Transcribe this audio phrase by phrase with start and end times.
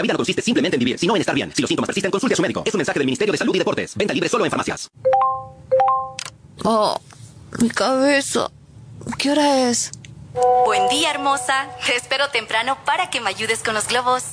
[0.00, 1.52] La vida no consiste simplemente en vivir, sino en estar bien.
[1.54, 2.62] Si los síntomas persisten, consulte a su médico.
[2.64, 3.94] Es un mensaje del Ministerio de Salud y Deportes.
[3.96, 4.88] Venta libre solo en farmacias.
[6.64, 6.98] Oh,
[7.60, 8.50] mi cabeza.
[9.18, 9.90] ¿Qué hora es?
[10.64, 11.68] Buen día, hermosa.
[11.84, 14.24] Te espero temprano para que me ayudes con los globos.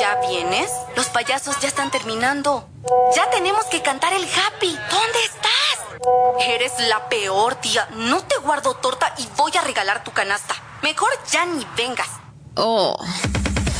[0.00, 0.70] ¿Ya vienes?
[0.96, 2.66] Los payasos ya están terminando.
[3.14, 4.74] Ya tenemos que cantar el happy.
[4.90, 6.48] ¿Dónde estás?
[6.48, 7.86] Eres la peor, tía.
[7.96, 10.54] No te guardo torta y voy a regalar tu canasta.
[10.82, 12.08] Mejor ya ni vengas.
[12.56, 12.96] Oh.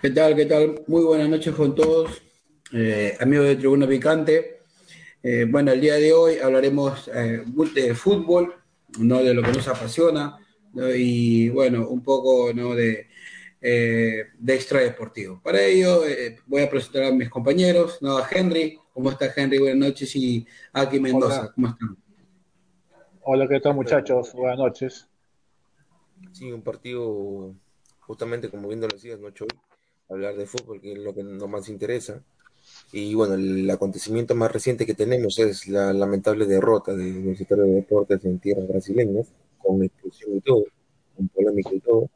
[0.00, 0.36] ¿Qué tal?
[0.36, 0.84] ¿Qué tal?
[0.86, 2.22] Muy buenas noches con todos,
[2.72, 4.60] eh, amigos de Tribuna Picante.
[5.24, 7.42] Eh, bueno, el día de hoy hablaremos eh,
[7.74, 8.54] de fútbol,
[9.00, 10.38] no de lo que nos apasiona,
[10.72, 10.88] ¿no?
[10.94, 12.76] y bueno, un poco ¿no?
[12.76, 13.08] de,
[13.60, 15.40] eh, de extra deportivo.
[15.42, 18.18] Para ello eh, voy a presentar a mis compañeros, ¿no?
[18.18, 18.78] a Henry.
[18.94, 19.58] ¿Cómo está Henry?
[19.58, 20.14] Buenas noches.
[20.14, 21.52] Y aquí Mendoza, Hola.
[21.56, 21.96] ¿cómo están?
[23.22, 24.32] Hola, ¿qué tal muchachos?
[24.32, 25.08] Buenas noches.
[26.30, 27.52] Sí, un partido,
[27.98, 29.48] justamente como bien lo decías, ¿no, Choy?
[30.08, 32.22] Hablar de fútbol, que es lo que nos más interesa.
[32.92, 37.74] Y bueno, el acontecimiento más reciente que tenemos es la lamentable derrota de Universitario de
[37.74, 39.28] Deportes en tierras brasileñas,
[39.58, 40.64] con expulsión y todo,
[41.16, 42.08] con polémica y todo.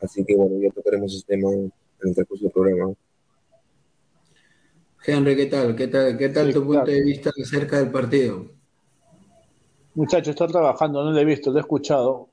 [0.00, 2.94] Así que bueno, ya tocaremos ese tema en el transcurso del programa.
[5.04, 5.76] Henry, ¿qué tal?
[5.76, 6.92] ¿Qué tal, qué tal Sí, tu punto claro.
[6.92, 8.46] de vista acerca del partido?
[9.94, 12.28] Muchachos, estoy trabajando, no lo he visto, lo he escuchado,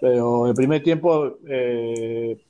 [0.00, 2.40] pero el primer tiempo eh,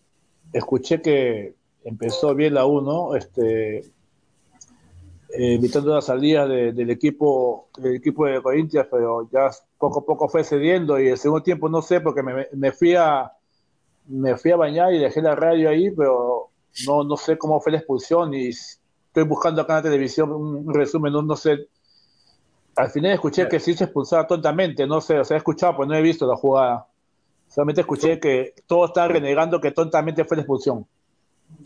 [0.53, 7.97] escuché que empezó bien la 1, este, eh, evitando las salidas de- del equipo del
[7.97, 11.83] equipo de Corinthians, pero ya poco a poco fue cediendo y el segundo tiempo no
[11.83, 13.31] sé porque me, me fui a
[14.09, 16.51] me fui a bañar y dejé la radio ahí, pero
[16.87, 20.73] no, no sé cómo fue la expulsión y estoy buscando acá en la televisión un
[20.73, 21.67] resumen, no, no sé.
[22.77, 25.89] Al final escuché que sí se expulsaba tontamente, no sé, o sea, he escuchado, pues
[25.89, 26.87] no he visto la jugada.
[27.57, 30.87] Solamente escuché que todos están renegando que tontamente fue la expulsión.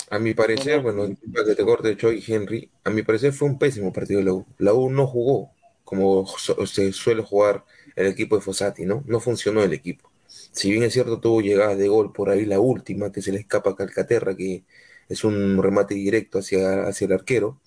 [0.08, 3.58] A mi parecer, bueno, disculpa que te corte, Choy Henry, a mi parecer fue un
[3.58, 4.46] pésimo partido de la U.
[4.58, 5.50] La U no jugó
[5.82, 7.64] como se suele jugar
[7.96, 9.02] el equipo de Fossati, ¿no?
[9.08, 10.12] No funcionó el equipo.
[10.28, 13.40] Si bien es cierto, tuvo llegadas de gol por ahí, la última, que se le
[13.40, 14.62] escapa a Calcaterra, que
[15.08, 17.58] es un remate directo hacia, hacia el arquero,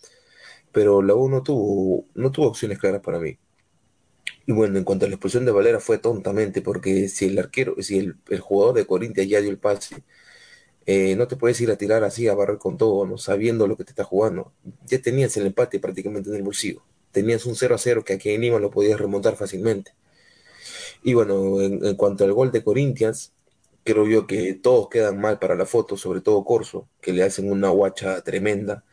[0.71, 3.37] pero la U no tuvo, no tuvo opciones claras para mí.
[4.45, 7.75] Y bueno, en cuanto a la expulsión de Valera fue tontamente, porque si el arquero,
[7.81, 10.03] si el, el jugador de Corinthians ya dio el pase,
[10.85, 13.17] eh, no te puedes ir a tirar así, a barrer con todo, ¿no?
[13.17, 14.53] Sabiendo lo que te está jugando.
[14.85, 16.83] Ya tenías el empate prácticamente en el bolsillo.
[17.11, 19.93] Tenías un 0 a 0 que aquí en Lima lo podías remontar fácilmente.
[21.03, 23.33] Y bueno, en, en cuanto al gol de Corinthians,
[23.83, 27.51] creo yo que todos quedan mal para la foto, sobre todo Corso, que le hacen
[27.51, 28.83] una guacha tremenda,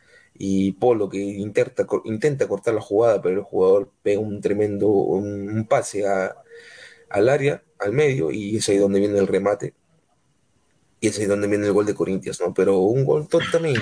[0.43, 5.67] y Polo, que intenta, intenta cortar la jugada, pero el jugador pega un tremendo un,
[5.69, 6.03] pase
[7.09, 9.75] al área, al medio, y es ahí donde viene el remate.
[10.99, 12.53] Y es ahí donde viene el gol de Corinthians, ¿no?
[12.55, 13.81] Pero un gol tontamente,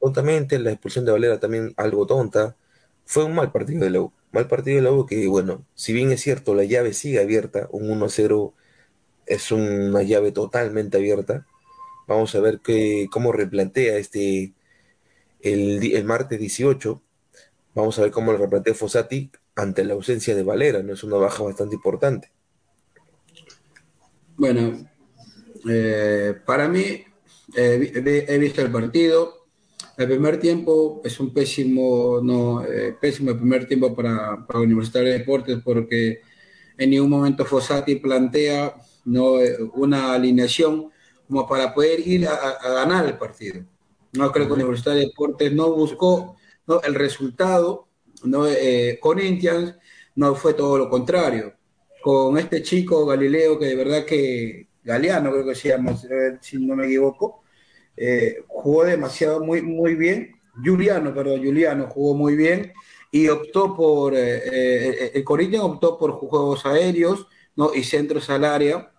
[0.00, 2.56] tontamente, la expulsión de Valera también algo tonta.
[3.04, 4.12] Fue un mal partido de la U.
[4.32, 7.68] Mal partido de la U que, bueno, si bien es cierto, la llave sigue abierta,
[7.70, 8.54] un 1 a 0
[9.26, 11.46] es una llave totalmente abierta.
[12.08, 14.54] Vamos a ver qué, cómo replantea este
[15.42, 17.02] el, el martes 18.
[17.74, 20.92] Vamos a ver cómo lo replantea Fossati ante la ausencia de Valera, ¿no?
[20.94, 22.30] Es una baja bastante importante.
[24.36, 24.88] Bueno,
[25.68, 27.04] eh, para mí,
[27.54, 29.46] he visto el partido.
[29.96, 35.12] El primer tiempo es un pésimo, no, eh, pésimo el primer tiempo para, para Universitario
[35.12, 36.22] de Deportes porque
[36.78, 38.74] en ningún momento Fossati plantea
[39.04, 40.90] no, Eh, una alineación
[41.26, 43.64] como para poder ir a ganar el partido.
[44.12, 46.80] No creo que Universitario de Deportes no buscó ¿no?
[46.82, 47.88] el resultado,
[48.24, 49.76] no Eh, Corinthians
[50.16, 51.54] no fue todo lo contrario.
[52.02, 56.58] Con este chico Galileo que de verdad que Galeano creo que se llama, eh, si
[56.58, 57.42] no me equivoco,
[57.96, 60.32] eh, jugó demasiado muy muy bien.
[60.64, 62.72] Juliano, perdón, Juliano jugó muy bien
[63.10, 67.74] y optó por eh, eh, el Corinthians optó por juegos aéreos, ¿no?
[67.74, 68.92] y centros al área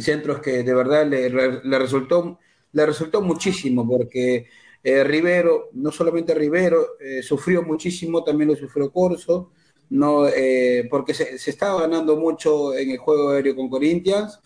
[0.00, 2.38] centros que de verdad le resultó,
[2.72, 4.46] le resultó muchísimo, porque
[4.82, 9.50] eh, Rivero, no solamente Rivero, eh, sufrió muchísimo, también lo sufrió Corso,
[9.90, 14.40] no, eh, porque se, estaba ganando mucho en el juego aéreo con Corinthians.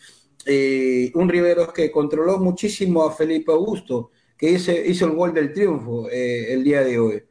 [1.14, 4.72] Un Rivero que controló muchísimo a Felipe Augusto, que hizo,
[5.06, 7.22] el gol del triunfo el día de hoy.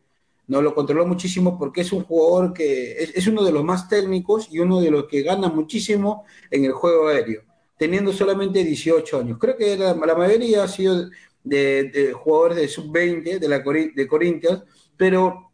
[0.47, 4.47] no lo controló muchísimo porque es un jugador que es, uno de los más técnicos
[4.51, 7.43] y uno de los que gana muchísimo en el juego aéreo,
[7.81, 9.39] teniendo solamente 18 años.
[9.39, 11.09] Creo que la, mayoría ha sido
[11.43, 14.61] de, jugadores de sub-20 de, la, de Corinthians,
[14.95, 15.49] pero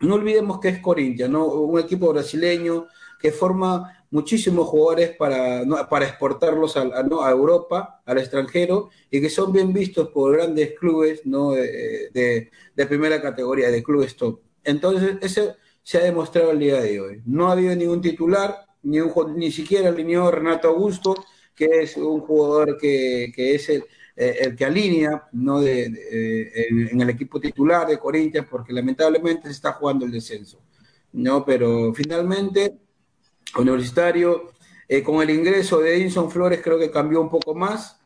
[0.00, 1.44] no olvidemos que es Corinthians, ¿no?
[1.46, 2.88] un equipo brasileño
[3.20, 9.52] que forma muchísimos jugadores para, para exportarlos a, a, Europa, al extranjero, y que son
[9.52, 11.52] bien vistos por grandes clubes ¿no?
[11.52, 14.40] de, de, primera categoría, de clubes top.
[14.64, 15.54] Entonces, eso
[15.84, 17.22] se ha demostrado el día de hoy.
[17.24, 18.98] No ha habido ningún titular, ni,
[19.36, 21.14] ni siquiera alineó Renato Augusto,
[21.58, 23.84] que es un jugador que, que es el,
[24.16, 25.60] eh, el, que alinea ¿no?
[25.60, 25.84] de,
[26.70, 30.60] en, el equipo titular de Corinthians, porque lamentablemente se está jugando el descenso.
[31.12, 31.44] ¿no?
[31.44, 32.78] Pero finalmente
[33.56, 34.52] Universitario,
[34.88, 37.98] eh, con el ingreso de Edinson Flores creo que cambió un poco más,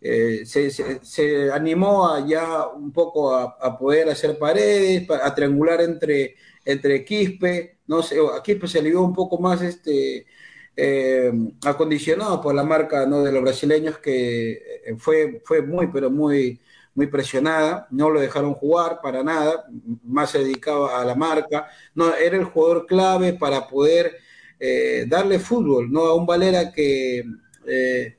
[0.00, 7.04] eh, se, animó a ya un poco a, poder hacer paredes, a triangular entre, entre
[7.04, 10.26] Quispe, no sé, a Quispe se le dio un poco más este,
[10.76, 11.32] eh,
[11.64, 13.22] acondicionado por la marca ¿no?
[13.22, 16.60] de los brasileños que fue, fue muy, pero muy,
[16.94, 19.66] muy presionada, no lo dejaron jugar para nada,
[20.04, 24.16] más se dedicaba a la marca, no, era el jugador clave para poder
[24.60, 26.02] eh, darle fútbol, ¿no?
[26.02, 27.24] A un Valera que
[27.66, 28.16] eh,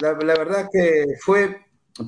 [0.00, 1.60] la, verdad que fue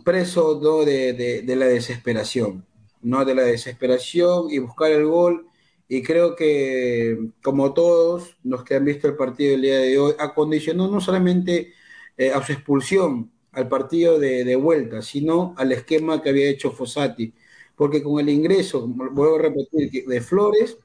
[0.04, 2.64] preso de, la desesperación,
[3.02, 3.24] ¿no?
[3.24, 5.46] De la desesperación y buscar el gol.
[5.94, 10.12] Y creo que, como todos los que han visto el partido el día de hoy,
[10.18, 11.72] acondicionó no solamente
[12.16, 17.32] eh, a su expulsión al partido de, vuelta, sino al esquema que había hecho Fossati.
[17.76, 20.78] Porque con el ingreso, vuelvo a repetir, de Flores,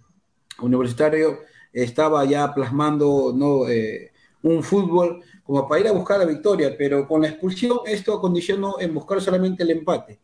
[0.62, 1.40] Universitario
[1.74, 3.68] estaba ya plasmando ¿no?
[3.68, 4.12] Eh,
[4.44, 8.80] un fútbol como para ir a buscar la victoria, pero con la expulsión esto acondicionó
[8.80, 10.20] en buscar solamente el empate.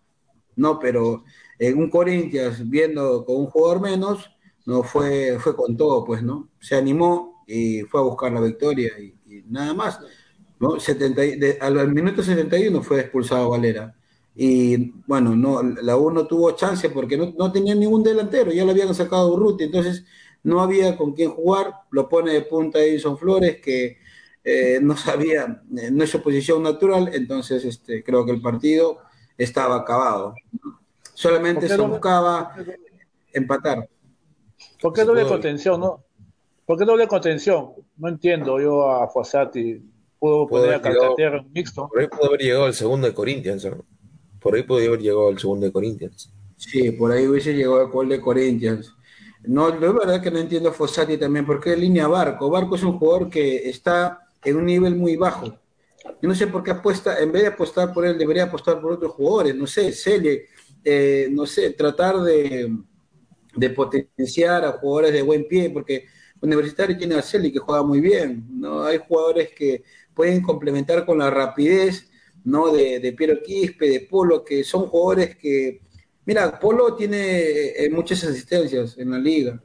[0.56, 1.24] No, pero
[1.58, 4.35] en un Corinthians viendo con un jugador menos,
[4.66, 6.50] no fue, fue con todo, pues, ¿no?
[6.60, 9.14] Se animó y fue a buscar la victoria y,
[9.48, 10.00] nada más.
[10.60, 10.80] ¿no?
[10.80, 11.22] 70,
[11.62, 13.96] al minuto 71 fue expulsado Valera.
[14.36, 18.66] Y bueno, no, la U no tuvo chance porque no, no tenía ningún delantero, ya
[18.66, 20.04] lo habían sacado Urruti, entonces
[20.44, 23.98] no había con quién jugar, lo pone de punta Edison Flores, que
[24.44, 29.00] eh, no sabía, eh, no es su posición natural, entonces este, creo que el partido
[29.38, 30.36] estaba acabado.
[31.14, 32.54] Solamente se buscaba
[33.34, 33.90] empatar.
[34.82, 36.04] ¿Por qué doble contención, no?
[36.66, 37.72] ¿Por qué doble contención?
[37.98, 39.82] No entiendo yo a Fossati.
[40.18, 41.88] Pudo poner a Calcaterra en mixto.
[41.88, 43.68] Por ahí pudo haber llegado al segundo de Corinthians.
[44.40, 46.34] Por ahí pudo haber llegado al segundo de Corinthians.
[46.58, 48.94] Sí, por ahí hubiese llegado al gol de Corinthians.
[49.44, 52.50] No, es verdad que no entiendo a Fossati también, porque es línea Barco.
[52.50, 55.46] Barco es un jugador que está en un nivel muy bajo.
[56.22, 58.94] Yo no sé por qué apuesta, en vez de apostar por él, debería apostar por
[58.94, 60.46] otros jugadores, no sé, Cele,
[60.84, 62.72] eh, no sé, tratar de,
[63.70, 66.06] potenciar a jugadores de buen pie, porque
[66.42, 68.84] Universitario tiene a Celi que juega muy bien, ¿no?
[68.84, 72.10] Hay jugadores que pueden complementar con la rapidez,
[72.44, 72.72] ¿no?
[72.72, 75.82] De, de Piero Quispe, de Polo, que son jugadores que
[76.26, 79.62] Mira, Polo tiene eh, muchas asistencias en la liga,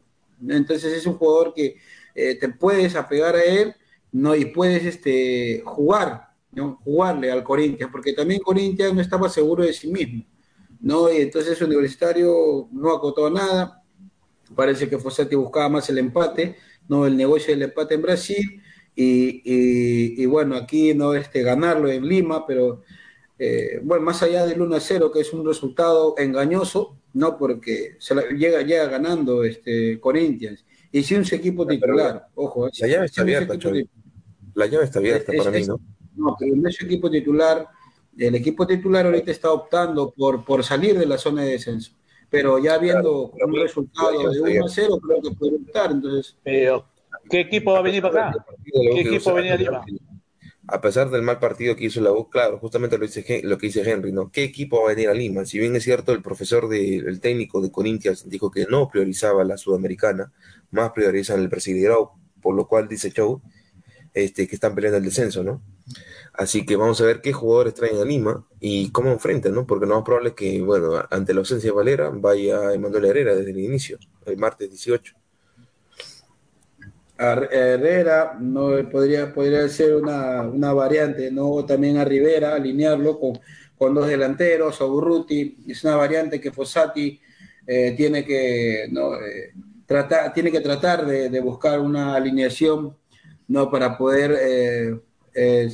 [0.47, 1.77] entonces es un jugador que
[2.15, 3.75] eh, te puedes apegar a él,
[4.13, 4.35] ¿no?
[4.35, 6.79] Y puedes este, jugar, ¿no?
[6.85, 10.25] Jugarle al Corinthians, porque también Corinthians no estaba seguro de sí mismo,
[10.81, 11.11] ¿no?
[11.11, 13.80] Y entonces Universitario no acotó nada,
[14.55, 16.57] parece que Fossati buscaba más el empate,
[16.88, 17.07] ¿no?
[17.07, 18.62] El negocio del empate en Brasil,
[18.95, 22.83] y, y bueno, aquí no este, ganarlo en Lima, pero
[23.42, 27.97] eh, bueno, más allá del 1 a 0, que es un resultado engañoso, no porque
[27.99, 30.66] se llega, llega ganando este Corinthians.
[30.92, 32.69] Y si un equipo titular, ojo.
[32.78, 33.54] La llave está abierta,
[34.54, 35.80] La llave está abierta para mí, ¿no?
[36.16, 37.66] No, pero no es equipo titular.
[38.19, 41.92] El equipo titular ahorita está optando por, por salir de la zona de descenso.
[42.31, 45.91] Pero ya viendo un resultado de 1 a 0, creo que puede optar.
[45.91, 48.47] Entonces, ¿qué equipo va a venir para acá?
[48.65, 49.85] ¿Qué equipo va a venir arriba?
[50.73, 53.67] a pesar del mal partido que hizo la U, claro, justamente lo, dice, lo que
[53.67, 54.31] dice Henry, ¿no?
[54.31, 55.45] ¿Qué equipo va a venir a Lima?
[55.45, 59.43] Si bien es cierto, el profesor, de, el técnico de Corinthians dijo que no priorizaba
[59.43, 60.33] la sudamericana,
[60.71, 63.43] más priorizan el Brasileirao, por lo cual dice Chow
[64.15, 65.61] este, que están peleando el descenso, ¿no?
[66.40, 69.66] Así que vamos a ver qué jugadores traen a Lima y cómo enfrentan, ¿no?
[69.66, 73.35] Porque lo más probable es que, bueno, ante la ausencia de Valera, vaya Emanuel Herrera
[73.35, 75.14] desde el inicio, el martes 18.
[77.18, 81.62] Herrera, no podría, podría ser una, variante, ¿no?
[81.66, 83.38] También a Rivera, alinearlo con,
[83.76, 87.20] con dos delanteros, a Urruti, es una variante que Fossati
[87.66, 89.52] eh, tiene que eh,
[89.85, 92.97] tratar, tiene que tratar de, buscar una alineación
[93.47, 93.70] ¿no?
[93.70, 94.38] para poder
[95.35, 95.68] eh,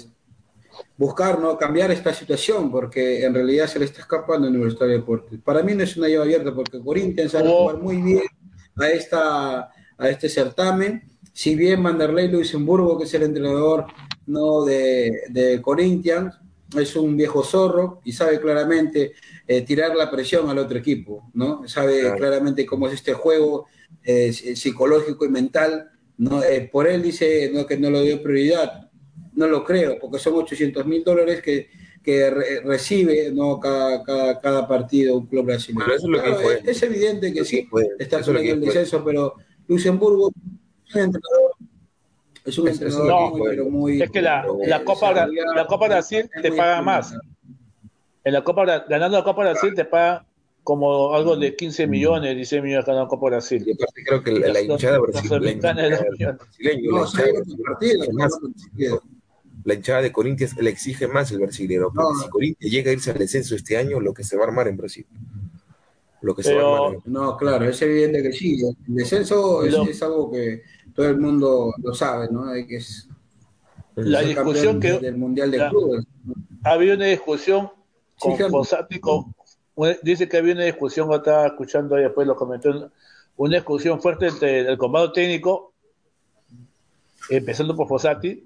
[0.97, 1.56] buscar, ¿no?
[1.59, 5.40] Cambiar esta situación, porque en realidad se le está escapando a Universitario de Deportes.
[5.45, 7.62] Para mí no es una llave abierta, porque Corinthians sabe Oh.
[7.62, 8.23] jugar muy bien
[8.76, 9.59] a, esta,
[9.99, 11.02] a este certamen.
[11.33, 13.87] Si bien Vanderlei Luxemburgo, que es el entrenador
[14.26, 14.64] ¿no?
[14.64, 16.35] de, de Corinthians,
[16.76, 19.12] es un viejo zorro y sabe claramente
[19.47, 21.66] eh, tirar la presión al otro equipo, ¿no?
[21.68, 22.16] Sabe Claro.
[22.16, 23.66] claramente cómo es este juego
[24.02, 26.42] eh, psicológico y mental, ¿no?
[26.42, 27.66] Eh, por él dice ¿no?
[27.66, 28.86] que no lo dio prioridad,
[29.37, 31.69] no lo creo, porque son 800 mil dólares que,
[32.02, 33.61] que re- recibe ¿no?
[33.61, 35.85] cada, cada, cada partido un club brasileño.
[35.85, 36.69] Bueno, eso es lo que Claro, es, él.
[36.69, 39.35] es evidente que Eso sí, fue- está que peleando el descenso, pero
[39.69, 40.31] Luxemburgo
[40.88, 41.52] es un entrenador,
[42.45, 43.50] es un entrenador que muy, fue.
[43.50, 44.02] pero muy...
[44.02, 47.14] Es que la, eh, la Copa, desarrollado, la Copa Brasil te paga más.
[48.25, 50.25] En la Copa, ganando la Copa Brasil te paga
[50.64, 53.62] como algo de 15 millones, 16 millones ganando la Copa Y Brasil.
[53.75, 56.37] aparte creo que la, la hinchada brasileña, la millones.
[56.38, 56.38] brasileña,
[56.83, 57.07] la No, hinchada
[57.78, 58.97] seis brasileña
[59.66, 62.23] la hinchada de Corinthians le exige más el brasileño, porque No.
[62.23, 64.68] si Corinthians llega a irse al descenso este año, lo que se va a armar
[64.68, 65.04] en Brasil.
[66.23, 68.61] Lo que se va a armar en- No, claro, es evidente que sí.
[68.88, 70.62] El descenso es, algo que
[70.94, 72.49] todo el mundo lo sabe, ¿no?
[72.49, 73.08] Hay que es
[73.96, 76.04] La discusión que del Mundial de la- Clubes.
[76.62, 77.68] ha habido una discusión
[78.20, 79.26] con Sí, con-
[80.02, 82.90] dice que había una discusión, estaba escuchando ahí después lo comentó,
[83.37, 85.73] una discusión fuerte entre el comando técnico,
[87.30, 88.44] empezando por Fossati,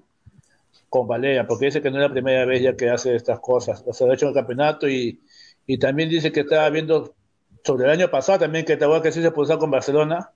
[0.91, 3.81] con Valera, porque dice que no es la primera vez ya que hace estas cosas,
[3.87, 5.21] o sea, lo ha hecho en el campeonato y,
[5.65, 7.15] y también dice que estaba viendo
[7.63, 10.31] sobre el año pasado también que que sí se expulsó con Barcelona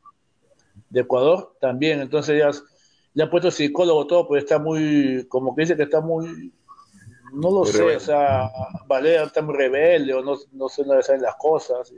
[0.89, 2.51] de Ecuador también, entonces ya
[3.15, 6.53] le ha puesto psicólogo todo, pues está muy, como que dice que está muy,
[7.33, 7.97] no lo Muy sé, rebelde.
[7.97, 8.49] o sea,
[8.87, 11.91] Valera está muy rebelde o no, no sé, no le saben las cosas.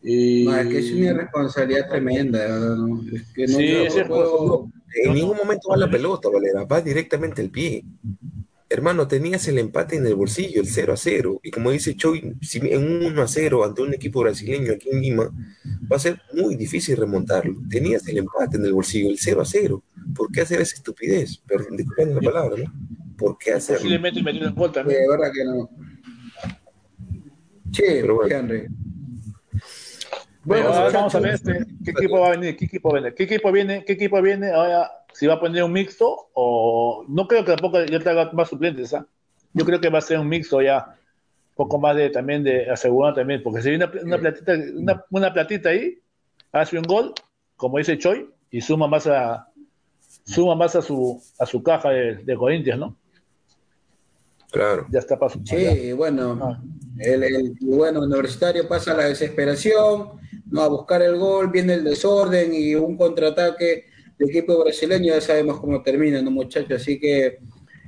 [0.00, 3.00] Y, y- No, es que es una irresponsabilidad tremenda, verdad, ¿no?
[3.12, 4.68] Es que no, Sí, es puedo-
[5.02, 7.84] En ningún momento va la pelota, Valera, va directamente al pie.
[8.68, 11.40] Hermano, tenías el empate en el bolsillo, el 0 a 0.
[11.44, 14.88] Y como dice Choi, si en un 1 a 0 ante un equipo brasileño aquí
[14.90, 15.30] en Lima,
[15.90, 17.54] va a ser muy difícil remontarlo.
[17.68, 19.82] Tenías el empate en el bolsillo, el 0 a 0.
[20.14, 21.38] ¿Por qué hacer esa estupidez?
[21.46, 22.72] Perdón, disculpen la palabra, ¿no?
[23.16, 23.78] ¿Por qué hacerlo?
[23.80, 25.00] posiblemente metió en gol de también.
[25.08, 25.70] verdad que no.
[27.72, 28.36] Sí, Pero bueno.
[28.36, 28.66] Henry.
[30.44, 33.14] Bueno, ahora vamos a ver muchachos, este, qué equipo va a venir, qué equipo viene,
[33.14, 37.26] qué equipo viene, qué equipo viene ahora, si va a poner un mixto o no
[37.26, 39.06] creo que tampoco ya traiga más suplentes, ¿ah?
[39.54, 40.84] Yo creo que va a ser un mixto ya,
[41.50, 45.04] un poco más de también de asegurar también, porque si hay una, una platita, una,
[45.10, 45.98] una platita ahí,
[46.52, 47.14] hace un gol,
[47.56, 49.48] como dice Choi, y suma más a
[50.24, 52.96] suma más a su a su caja de, de Corinthians, ¿no?
[54.50, 54.86] Claro.
[54.90, 56.60] Ya está para su Sí, bueno, Ah.
[56.98, 60.10] el, el- bueno, Universitario pasa la desesperación,
[60.54, 65.20] no a buscar el gol, viene el desorden y un contraataque del equipo brasileño, ya
[65.20, 66.80] sabemos cómo termina, ¿no, muchachos?
[66.80, 67.40] Así que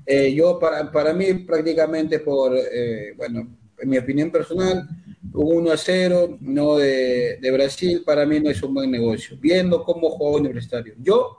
[0.04, 4.84] eh, yo, para, para mí, prácticamente por, eh, bueno, en mi opinión personal,
[5.32, 9.38] un 1 a 0 no de, de Brasil, para mí no es un buen negocio.
[9.40, 10.94] Viendo cómo juega Universitario.
[10.98, 11.36] Yo,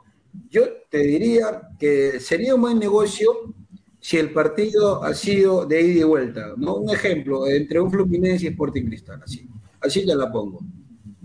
[0.49, 3.53] yo te diría que sería un buen negocio
[3.99, 6.75] si el partido ha sido de ida y vuelta, ¿no?
[6.75, 9.45] Un ejemplo, entre un Fluminense y Sporting Cristal, así,
[9.81, 10.61] así ya la pongo.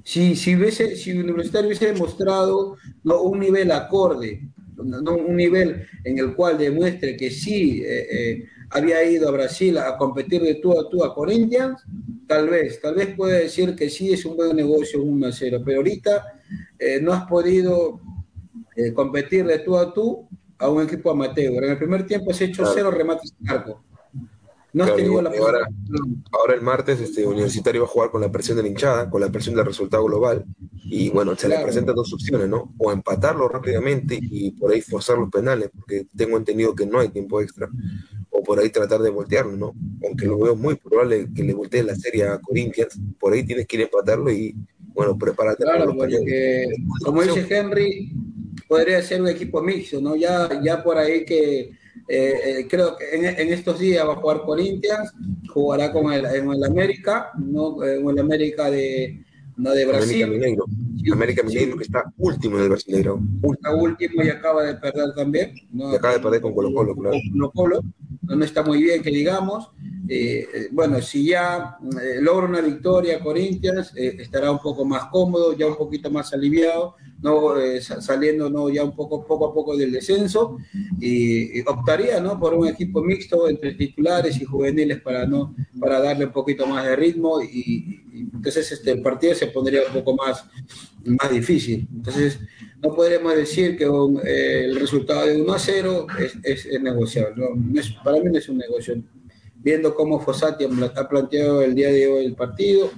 [0.04, 3.22] Si, si, hubiese, si Universitario hubiese demostrado ¿no?
[3.22, 5.14] un nivel acorde, ¿no?
[5.14, 9.96] un nivel en el cual demuestre que sí eh, eh, había ido a Brasil a
[9.96, 11.82] competir de tú a tú a Corinthians,
[12.26, 15.32] tal vez, tal vez puede decir que sí es un buen negocio un 1 a
[15.32, 16.40] 0, pero ahorita
[16.78, 18.00] eh, no has podido
[18.94, 20.26] competir de tú a tú
[20.58, 21.62] a un equipo amateur.
[21.62, 23.84] En el primer tiempo has hecho cero remates en arco.
[24.74, 25.68] No has Claro, tenido y la ahora-.
[26.30, 29.20] Ahora el martes este Universitario va a jugar con la presión de la hinchada, con
[29.20, 30.44] la presión del resultado global.
[30.84, 32.74] Y bueno, se le presentan dos opciones, ¿no?
[32.78, 37.08] O empatarlo rápidamente y por ahí forzar los penales, porque tengo entendido que no hay
[37.08, 37.68] tiempo extra.
[38.30, 39.74] O por ahí tratar de voltearlo, ¿no?
[40.06, 43.66] Aunque lo veo muy probable que le voltee la serie a Corinthians, por ahí tienes
[43.66, 44.54] que ir a empatarlo y,
[44.94, 46.66] bueno, prepárate para Claro, porque
[47.04, 48.12] como dice Henry,
[48.68, 50.16] podría ser un equipo mixto, ¿no?
[50.16, 51.72] Ya, ya por ahí que
[52.08, 55.12] eh, eh, creo que en, en estos días va a jugar Corinthians,
[55.48, 57.82] jugará con el, en el América, ¿no?
[57.84, 59.24] En el América de,
[59.56, 60.64] no de América Brasil, Mineiro.
[61.12, 63.20] América Mineiro que está último en el Brasileiro.
[63.52, 65.92] está último y acaba de perder también, ¿no?
[65.92, 67.10] Y acaba de perder con Colo-Colo, claro.
[67.10, 67.82] Con Colo-Colo,
[68.22, 69.70] no está muy bien que digamos.
[70.08, 75.06] Eh, eh, bueno, si ya eh, logra una victoria Corinthians, eh, estará un poco más
[75.06, 79.46] cómodo, ya un poquito más aliviado, no Eh, sa- saliendo no ya un poco poco
[79.46, 80.58] a poco del descenso
[81.00, 86.26] y, optaría no por un equipo mixto entre titulares y juveniles para no para darle
[86.26, 90.44] un poquito más de ritmo y, y entonces este partido se pondría un poco más
[91.04, 92.40] más difícil entonces
[92.82, 93.84] no podremos decir que
[94.24, 96.06] eh, el resultado de 1 a 0
[96.42, 97.34] es, es, negociable.
[97.36, 99.00] No, para mí no es un negocio.
[99.54, 102.90] Viendo cómo Fossati ha planteado el día de hoy el partido,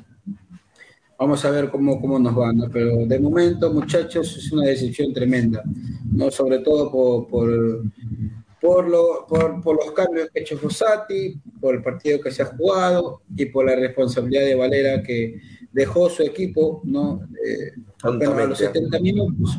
[1.19, 2.69] vamos a ver cómo, cómo nos va, ¿no?
[2.71, 5.63] Pero de momento, muchachos, es una decepción tremenda,
[6.13, 6.31] ¿no?
[6.31, 7.83] Sobre todo por, por,
[8.61, 12.43] por, lo, por, por los cambios que ha hecho Fossati, por el partido que se
[12.43, 15.41] ha jugado y por la responsabilidad de Valera que
[15.73, 17.21] dejó su equipo, ¿no?
[17.45, 19.59] Eh, apenas a los 70 minutos,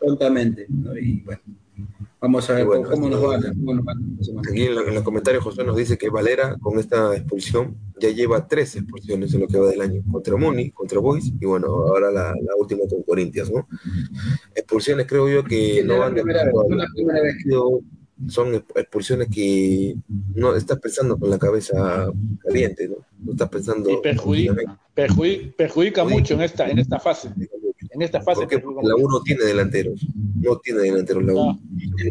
[0.00, 0.96] prontamente, ¿no?
[0.96, 1.40] Y bueno,
[2.20, 3.36] vamos a ver bueno, cómo, nos va.
[3.36, 3.92] este, cómo nos va.
[4.50, 8.10] Aquí en, la- en los comentarios José nos dice que Valera con esta expulsión ya
[8.10, 11.66] lleva tres expulsiones en lo que va del año, contra Muni, contra Boys y bueno,
[11.68, 13.66] ahora la, la última con Corintias, ¿no?
[14.54, 17.34] Expulsiones creo yo que Sí, no van de primera vez, acuerdo es la primera vez.
[17.36, 17.80] partido,
[18.28, 19.94] son expulsiones que
[20.34, 22.10] no estás pensando con la cabeza
[22.42, 22.96] caliente, ¿no?
[23.24, 27.30] No estás pensando Y perjudica, perjudica, perjudica mucho en esta, en esta fase.
[27.90, 29.08] En esta fase porque la U mucho.
[29.18, 30.06] no tiene delanteros,
[30.40, 31.60] no tiene delanteros la U, No.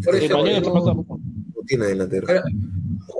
[0.04, 2.30] Por Y eso, mañana no- no tiene delanteros.
[2.30, 2.44] Ahora,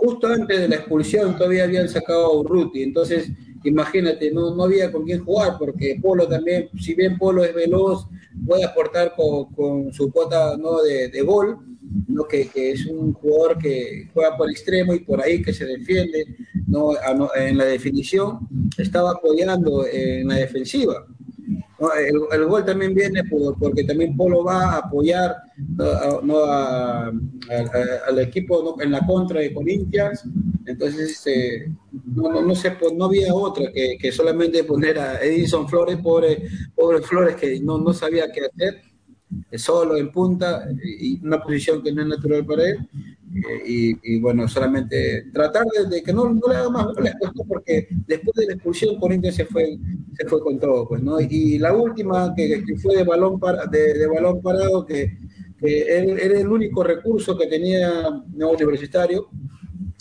[0.06, 3.32] justo antes de la expulsión todavía habían sacado a Urruti, entonces
[3.64, 8.08] imagínate, no, no había con quién jugar, porque Polo también, si bien Polo es veloz,
[8.46, 10.84] puede aportar con, con su cuota ¿no?
[10.84, 11.58] de, de gol,
[12.08, 12.28] ¿no?
[12.28, 16.26] Que, que es un jugador que juega por extremo y por ahí que se defiende
[16.68, 16.94] ¿no?
[17.36, 18.40] En la definición,
[18.78, 21.06] estaba apoyando en la defensiva.
[21.94, 25.36] El, el gol también viene por- porque también Polo va a apoyar
[25.80, 26.38] a- ¿no?
[26.46, 27.12] a- a-
[28.10, 30.24] al equipo en la contra de Corinthians.
[30.66, 31.72] Entonces, este,
[32.06, 36.44] no, no, se, no había otra que, que solamente poner a Edison Flores, pobre,
[36.76, 38.82] pobre Flores, que no, no sabía qué hacer,
[39.52, 42.78] eh, solo en punta, y una posición que no es natural para él.
[43.36, 47.14] Eh, y, y, bueno, solamente tratar de, que no, no le haga más goles,
[47.48, 49.78] porque después de la expulsión Corinthians se fue,
[50.18, 51.20] se fue con todo, pues, ¿no?
[51.20, 55.18] Y la última que, fue de balón, para, de, de balón parado, que,
[55.58, 57.90] que él- era el único recurso que tenía
[58.34, 59.28] no universitario,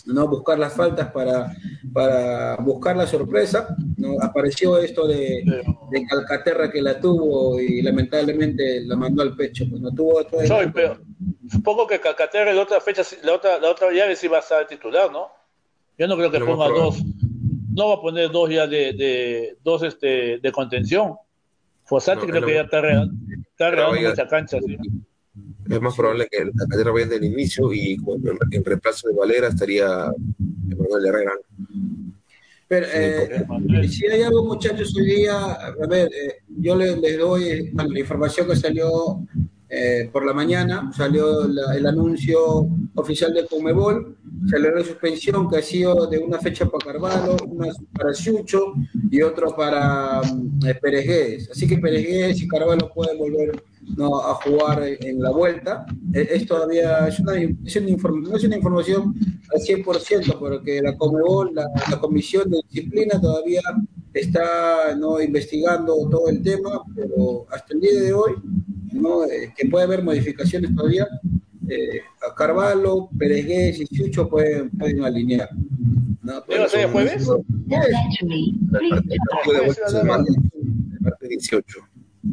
[0.05, 1.55] no buscar las faltas para,
[1.93, 3.75] para buscar la sorpresa.
[3.97, 4.15] ¿no?
[4.21, 5.43] Apareció esto de,
[5.91, 9.65] de Calcaterra que la tuvo y lamentablemente la mandó al pecho.
[9.69, 10.97] Pues no tuvo otro Soy, pero
[11.51, 14.67] supongo que Calcaterra la otra fecha, la otra, la otra llave sí va a estar
[14.67, 15.27] titular, ¿no?
[15.97, 17.01] Yo no creo que Lo ponga dos,
[17.73, 21.15] no va a poner dos ya de, de dos este de contención.
[21.85, 22.47] Fossati No, creo no.
[22.47, 23.07] que ya está, rega-
[23.51, 24.77] está regalando mucha cancha, sí.
[25.69, 29.15] Es más probable que la cadera vaya del inicio y cuando en, en reemplazo de
[29.15, 30.11] Valera estaría
[30.69, 31.31] Emanuel Herrera.
[32.67, 37.69] Pero eh, si hay algo, muchachos, hoy día, a ver, eh, yo les, les doy
[37.71, 39.19] bueno, la información que salió
[39.69, 44.17] eh, por la mañana, salió la- el anuncio oficial de Comebol,
[44.49, 48.73] salió la suspensión que ha sido de una fecha para Carvalho, una para Chucho
[49.11, 51.49] y otro para mm, eh, Pérez.
[51.51, 53.63] Así que Pérez y Carvalho pueden volver
[53.97, 54.19] ¿no?
[54.19, 55.85] a jugar en la vuelta.
[56.13, 59.15] Eh, Es todavía, es una, es una no es una información
[59.53, 63.61] al 100%, porque la Comebol, la, la Comisión de Disciplina todavía
[64.13, 65.21] está ¿no?
[65.21, 68.33] investigando todo el tema, pero hasta el día de hoy,
[68.93, 69.25] ¿no?
[69.25, 71.07] Eh, que puede haber modificaciones todavía,
[71.67, 75.49] eh, a Carvalho, Pérez y Chucho pueden, pueden alinear.
[76.21, 76.43] ¿no?
[76.47, 77.27] ¿Iba a ser el jueves?
[77.27, 77.43] El
[79.29, 80.35] partido de martes
[81.29, 81.84] 18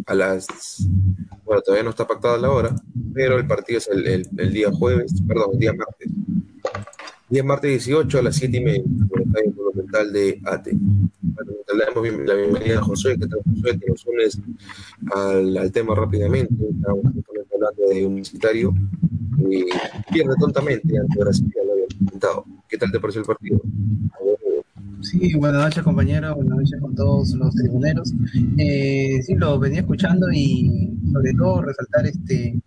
[0.07, 0.47] a las
[1.45, 2.75] bueno todavía no está pactada la hora
[3.15, 6.11] pero el partido es el, el- día jueves perdón el día martes.
[7.29, 10.73] Día martes 18 a las 7 y media por el estadio monumental de ATE.
[10.75, 14.39] Bueno, te damos la bienvenida a Josué que tal Josué te nos unes
[15.15, 16.55] al, al tema rápidamente.
[16.71, 17.07] Estamos
[17.55, 18.75] hablando de universitario
[19.49, 19.65] y
[20.13, 22.45] pierde tontamente ante Brasil lo había comentado.
[22.69, 23.61] ¿qué tal te pareció el partido?
[25.03, 28.15] Sí, buenas noches compañeros, buenas noches con todos los tribuneros.
[28.57, 32.61] Eh, sí, lo venía escuchando y sobre todo resaltar este,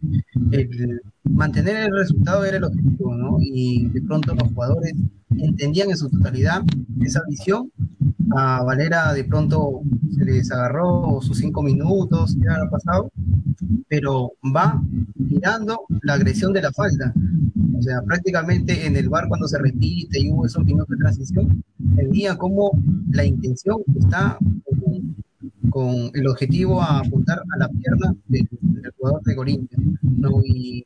[0.51, 3.37] el mantener el resultado era el objetivo, ¿no?
[3.39, 4.93] Y de pronto los jugadores
[5.37, 6.61] entendían en su totalidad
[7.01, 7.71] esa visión.
[8.35, 9.81] A Valera de pronto
[10.17, 13.09] se les agarró sus cinco minutos, ya ha pasado,
[13.87, 14.81] pero va
[15.15, 17.13] mirando la agresión de la falta.
[17.77, 21.63] O sea, prácticamente en el bar cuando se repite y hubo esos minutos de transición,
[21.95, 22.71] veía como
[23.11, 25.15] la intención está con,
[25.69, 30.41] con el objetivo a apuntar a la pierna del, del jugador de Corinthians, ¿no?
[30.43, 30.85] Y,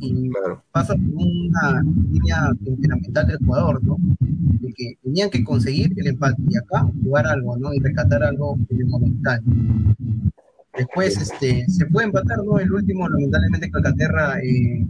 [0.00, 0.30] y
[0.72, 3.96] pasa por una línea temperamental del jugador, ¿no?
[4.20, 7.72] De que tenían que conseguir el empate y acá jugar algo, ¿no?
[7.74, 9.42] Y rescatar algo de momental.
[10.76, 12.58] Después este, se puede empatar, ¿no?
[12.58, 14.84] El último, lamentablemente, Calcaterra eh,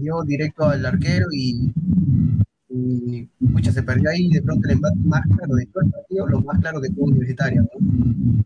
[0.00, 1.72] dio directo al arquero y,
[2.78, 6.26] y pucha, se perdió ahí de pronto el empate más claro de todo el partido,
[6.26, 8.44] lo más claro de todo universitario, ¿no?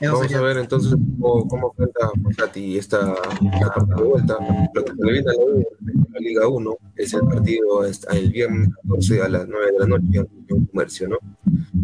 [0.00, 4.36] Vamos a ver entonces cómo, cómo enfrenta Fosati esta, de vuelta.
[4.74, 8.70] Lo que se le viene a la, la Liga 1 es el partido el viernes
[8.82, 11.18] 14 a las 9 de la noche en comercio, ¿no?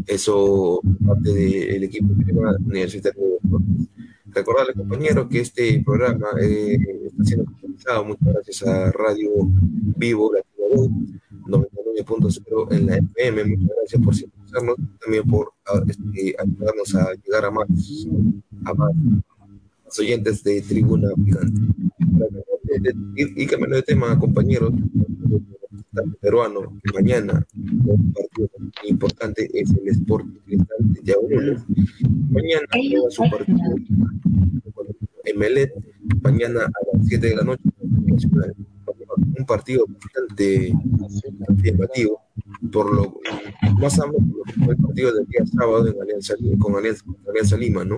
[0.06, 3.40] Eso parte del equipo universitario de.
[4.32, 9.30] Recordarle, compañeros, que este programa eh, está siendo realizado muchas gracias a Radio
[9.96, 10.40] Vivo, la
[11.50, 13.44] 99.0 en la FM.
[13.44, 17.68] Muchas gracias por sintonizarnos, también por ah, este, ayudarnos a llegar a más,
[18.64, 18.92] a más,
[19.98, 21.60] oyentes de Tribuna Gigante.
[23.16, 24.72] Y, y cambiando de tema, compañeros,
[26.20, 28.48] peruano, mañana un partido
[28.84, 31.64] importante es el Sporting Cristal de Yaguno.
[32.30, 33.58] Mañana juega su partido
[35.24, 35.72] en Melet,
[36.22, 37.62] mañana a las 7 de la noche
[39.16, 40.72] un partido bastante,
[41.62, 42.20] llamativo,
[42.72, 43.20] por lo
[43.80, 47.84] más amplio por fue el partido del día sábado en Alianza, con Alianza, Alianza Lima,
[47.84, 47.96] ¿no?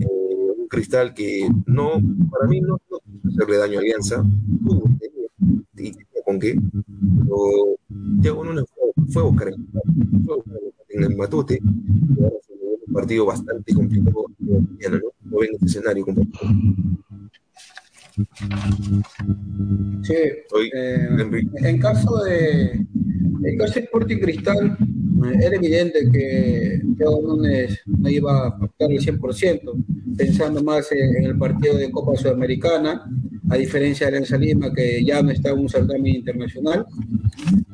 [0.00, 2.00] Eh, un cristal que no,
[2.30, 2.98] para mí no, no
[3.30, 4.24] hacerle daño a Alianza,
[4.66, 4.84] tuvo,
[5.76, 5.92] y
[6.24, 6.56] con qué,
[7.24, 9.56] pero Diego Núñez fue, fue a buscar el,
[10.24, 10.58] fue a buscar
[10.90, 12.52] en el Matute, y ahora se
[12.86, 15.38] un partido bastante complicado ¿no?
[15.38, 16.48] Ven este escenario complicado.
[20.02, 20.14] Sí,
[20.74, 21.08] eh,
[21.64, 22.86] en caso de
[23.44, 24.76] en caso de Sporting Cristal,
[25.24, 29.60] eh, era evidente que Teo Núñez no iba a pactar el 100%,
[30.16, 33.04] pensando más en, el partido de Copa Sudamericana,
[33.50, 36.86] a diferencia de Alianza Lima, que ya no está en un certamen internacional,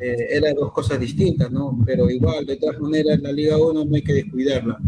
[0.01, 1.79] eh, eran dos cosas distintas, ¿no?
[1.85, 4.79] Pero igual, de todas maneras, la Liga 1 no hay que descuidarla.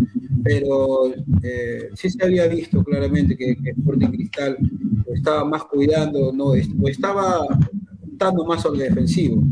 [0.43, 1.07] Pero
[1.43, 4.57] eh, sí se había visto claramente que, que Sporting Cristal
[5.15, 7.47] estaba más cuidando, no, o estaba
[8.17, 9.43] dando más sobre defensivo.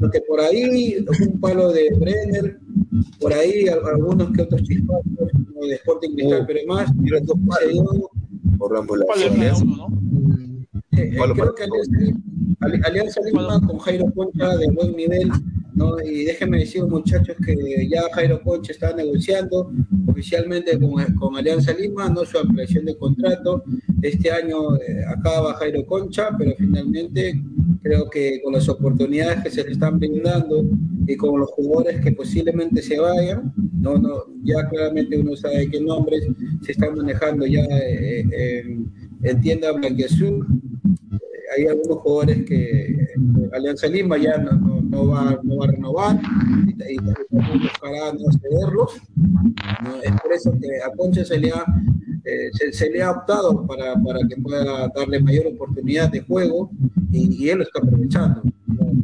[0.00, 2.58] Porque por ahí un palo de Brenner,
[3.20, 5.04] por ahí algunos que otros chispazos
[5.60, 8.10] de Sporting Cristal, pero más, dos palos,
[8.58, 8.82] por la
[9.64, 9.86] ¿no?
[10.92, 15.30] Eh, eh, creo que Alianza, Alianza Lima con Jairo Concha de buen nivel
[15.74, 16.00] ¿no?
[16.00, 19.72] Y déjenme decir, muchachos, que ya Jairo Concha está negociando
[20.06, 23.64] oficialmente con, con Alianza Lima, no su ampliación de contrato.
[24.00, 27.40] Este año eh, acaba Jairo Concha, pero finalmente
[27.82, 30.64] creo que con las oportunidades que se le están brindando
[31.06, 35.80] y con los jugadores que posiblemente se vayan, no, no, ya claramente uno sabe qué
[35.80, 36.26] nombres
[36.64, 38.20] se están manejando ya eh,
[38.64, 40.46] en, en tienda Blanquiazul
[41.56, 43.08] hay algunos jugadores que eh,
[43.52, 44.71] Alianza Lima ya no, no,
[45.06, 46.20] va, no va a renovar
[46.66, 49.00] y, y buscará no cederlos.
[50.02, 51.64] Es por eso que a Concha se le ha,
[52.24, 56.70] eh, se, le ha optado para, para, que pueda darle mayor oportunidad de juego
[57.10, 58.42] y, y él lo está aprovechando.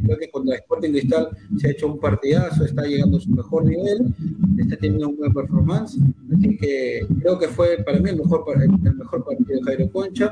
[0.09, 3.65] Creo que contra Sporting Cristal se ha hecho un partidazo, está llegando a su mejor
[3.65, 4.13] nivel,
[4.57, 5.99] está teniendo un buen performance.
[6.35, 10.31] Así que creo que fue para mí el mejor, el mejor partido de Jairo Concha.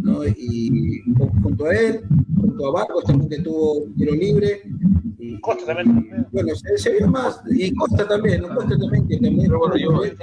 [0.00, 0.26] ¿no?
[0.26, 1.02] Y
[1.42, 2.00] junto a él,
[2.40, 4.62] junto a Barcos también que tuvo tiro libre.
[5.18, 6.26] Y, Costa también.
[6.32, 7.40] bueno, se, se, vio más.
[7.50, 8.54] Y Costa también, ¿no?
[8.54, 9.46] Costa también, que también.
[9.46, 10.16] Pero bueno, yo, eh,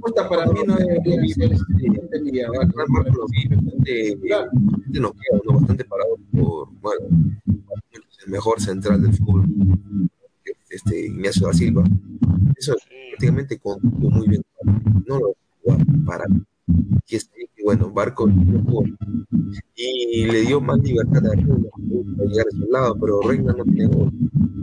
[0.00, 2.48] Costa para mí no debería ser entendida.
[2.48, 7.06] Lo vi bastante, bastante bastante parado por, bueno,
[8.24, 9.44] el mejor central del fútbol,
[10.70, 11.84] este Ignacio da Silva.
[12.56, 12.74] Eso
[13.10, 14.42] prácticamente contuvo muy bien.
[15.06, 15.34] No lo
[16.06, 16.24] para
[17.06, 18.28] y este, bueno, Barco
[19.74, 21.54] y le dio más libertad a Reina
[22.16, 24.12] para llegar a su lado, pero Reina no tiene gol.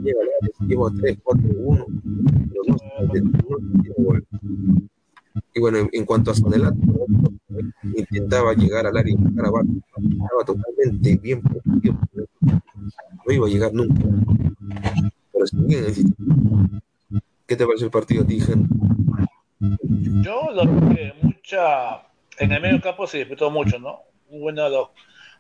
[0.04, 1.86] Llega a lleva 3, 4, 1,
[2.50, 3.32] pero no, tiene
[3.98, 4.26] gol.
[5.54, 6.78] Y bueno, en, cuanto a Sonelato,
[7.84, 11.42] intentaba llegar al área y buscar a Barco, estaba totalmente bien
[13.26, 14.02] no iba a llegar nunca.
[15.34, 15.86] Pero bien,
[17.48, 18.68] ¿qué te parece el partido, Tijen?
[20.24, 22.11] Yo lo que mucha.
[22.40, 24.02] En el medio campo se disputó mucho, ¿no?
[24.30, 24.72] Muy buenas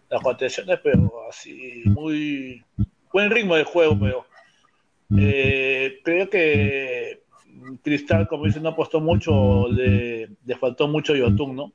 [0.10, 2.63] las contenciones, pero así, muy
[3.12, 4.25] buen ritmo de juego, pero
[5.17, 7.23] eh, creo que
[7.82, 11.73] Cristal, como dice, no apostó mucho, le, le faltó mucho Yotun, ¿no?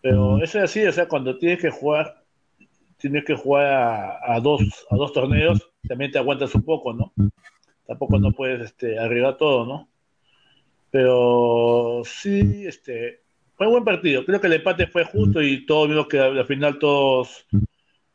[0.00, 2.18] Pero eso es así, o sea, cuando tienes que jugar
[2.98, 7.12] tienes que jugar a, dos, a dos torneos, también te aguantas un poco, ¿no?
[7.86, 9.88] Tampoco no puedes este, arribar todo, ¿no?
[10.90, 13.22] Pero sí, este,
[13.58, 14.24] fue un buen partido.
[14.24, 17.44] Creo que el empate fue justo y todos vimos que al final todos,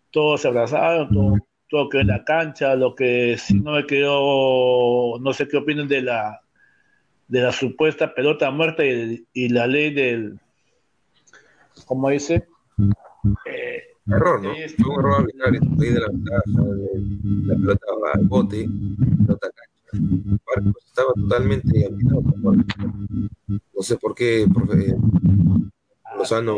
[0.09, 1.37] todos se abrazaron, todo,
[1.69, 2.75] todo quedó en la cancha.
[2.75, 6.39] Lo que sí no me quedó, no sé qué opinan de la
[7.27, 10.39] de la supuesta pelota muerta y, y la ley del,
[11.85, 12.47] ¿cómo dice?
[13.45, 14.53] Eh, Error, ¿no?
[14.77, 16.41] Fue un error de la ventaja,
[17.45, 17.85] la pelota
[18.23, 18.69] bote,
[19.25, 19.49] pelota
[20.87, 22.23] estaba totalmente olvidado.
[23.47, 24.95] No sé por qué, profe,
[26.17, 26.55] Lozano.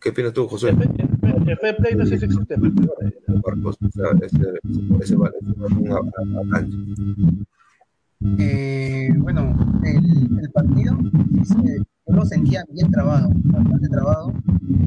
[0.00, 0.70] ¿Qué opinas tú, José?
[0.70, 2.56] El fair play no sé si existe.
[2.56, 3.78] Marcos,
[4.22, 4.60] ese,
[5.00, 6.76] ese vale, un
[8.38, 14.34] eh, bueno, el, el partido yo lo sentía bien trabado, bastante trabado,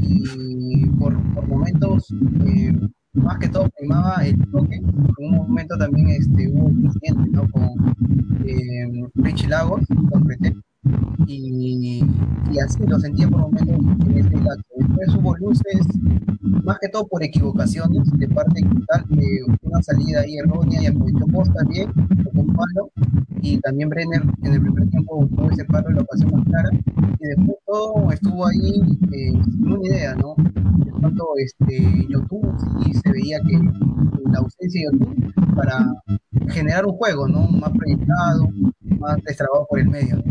[0.01, 2.13] y por, por momentos,
[2.45, 2.73] eh,
[3.13, 4.75] más que todo, primaba el toque.
[4.75, 7.49] En un momento también este, hubo un incidente ¿no?
[7.51, 7.95] con
[8.45, 10.27] eh, Richie Lagos, con
[11.27, 12.01] y,
[12.63, 14.61] así lo sentía por momentos en este caso.
[14.77, 15.87] Después hubo luces,
[16.63, 21.25] más que todo por equivocaciones de parte de que una salida ahí errónea y aprovechó
[21.33, 22.91] Costa bien, con un palo,
[23.41, 26.69] y también Brenner en el primer tiempo tuvo ese palo lo pasó más clara,
[27.19, 30.35] y después todo estuvo ahí eh, sin una idea, ¿no?
[30.85, 32.47] De pronto, este, YouTube
[32.83, 33.59] sí se veía que
[34.31, 35.93] la ausencia de YouTube para
[36.49, 37.47] generar un juego, ¿no?
[37.47, 38.49] Más proyectado,
[39.03, 40.23] más destrabado por el medio.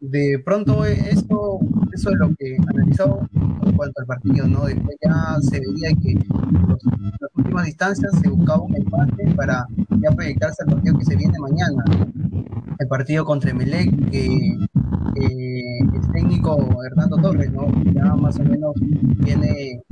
[0.00, 1.60] De pronto eso,
[1.92, 4.64] eso es lo que analizado en cuanto al partido, ¿no?
[4.64, 6.14] Después ya se veía que
[6.68, 6.82] los,
[7.20, 9.66] las últimas distancias se buscaba un empate para
[10.02, 11.84] ya proyectarse al partido que se viene mañana.
[12.78, 14.56] El partido contra Emelec, que
[15.16, 17.66] el técnico Hernando Torres, ¿no?
[17.92, 18.74] Ya más o menos
[19.18, 19.82] viene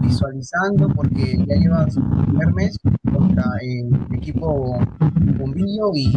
[0.00, 2.78] visualizando porque ya lleva su primer mes
[3.12, 4.78] contra el equipo
[5.38, 6.12] Bombillo y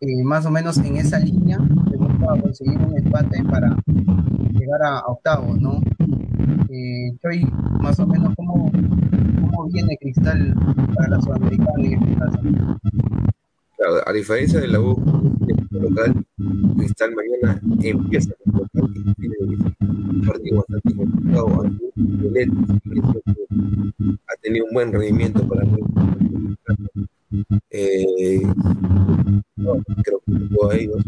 [0.00, 1.58] eh, más o menos en esa línea
[1.90, 3.76] se busca conseguir un empate para
[4.52, 5.82] llegar a, octavos, ¿no?
[6.70, 7.12] Eh,
[7.80, 10.54] más o menos, ¿cómo, ¿cómo viene Cristal
[10.94, 12.38] para la Sudamericana y este caso?
[13.76, 14.96] Claro, a diferencia de la U
[15.70, 16.24] local,
[16.78, 21.64] Cristal mañana empieza con local y tiene un partido bastante complicado.
[24.28, 25.78] Ha tenido un buen rendimiento para mí.
[27.70, 28.42] Eh,
[30.02, 31.02] creo que jugó ahí dos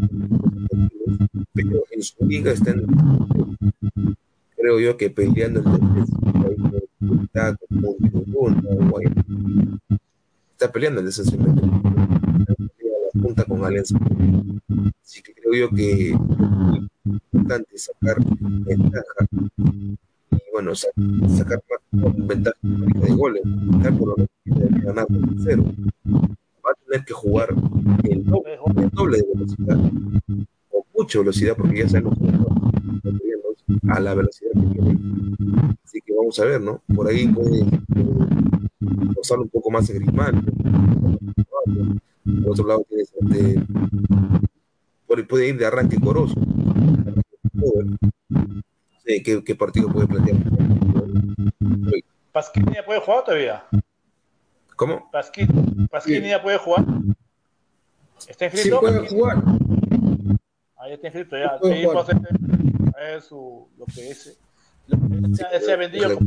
[1.53, 2.85] pero en su liga están,
[4.57, 5.65] creo yo que peleando el
[7.23, 7.57] está
[10.51, 13.97] está peleando el descenso la punta con Alianza
[15.03, 16.17] así que creo yo que es
[17.33, 19.27] importante sacar ventaja.
[20.31, 23.43] Y bueno sacar más ventaja de goles
[23.97, 25.07] por lo menos ganar
[26.65, 27.49] va a tener que jugar
[28.03, 29.77] el doble, de velocidad,
[30.71, 32.17] o mucha velocidad, porque ya sabemos
[33.89, 34.99] a la velocidad que tiene.
[35.83, 36.81] Así que vamos a ver, ¿no?
[36.95, 37.65] Por ahí puede
[39.15, 40.43] pasar un poco más de Grimal.
[42.43, 43.65] Por otro lado, tiene este,
[45.27, 46.35] puede ir de arranque coroso.
[49.05, 50.37] ¿qué, ¿Qué partido puede plantear?
[52.31, 53.63] Pasquini puede jugar todavía.
[54.75, 55.09] ¿Cómo?
[55.11, 56.85] Pasquini, Pasquini ya puede jugar.
[58.27, 58.79] ¿Está inscrito?
[58.79, 59.43] Sí puede jugar.
[60.77, 61.57] Ahí está inscrito ya.
[61.61, 64.39] Sí, puede hacer su, lo que es.
[64.87, 66.17] Lo que se, se ha vendido.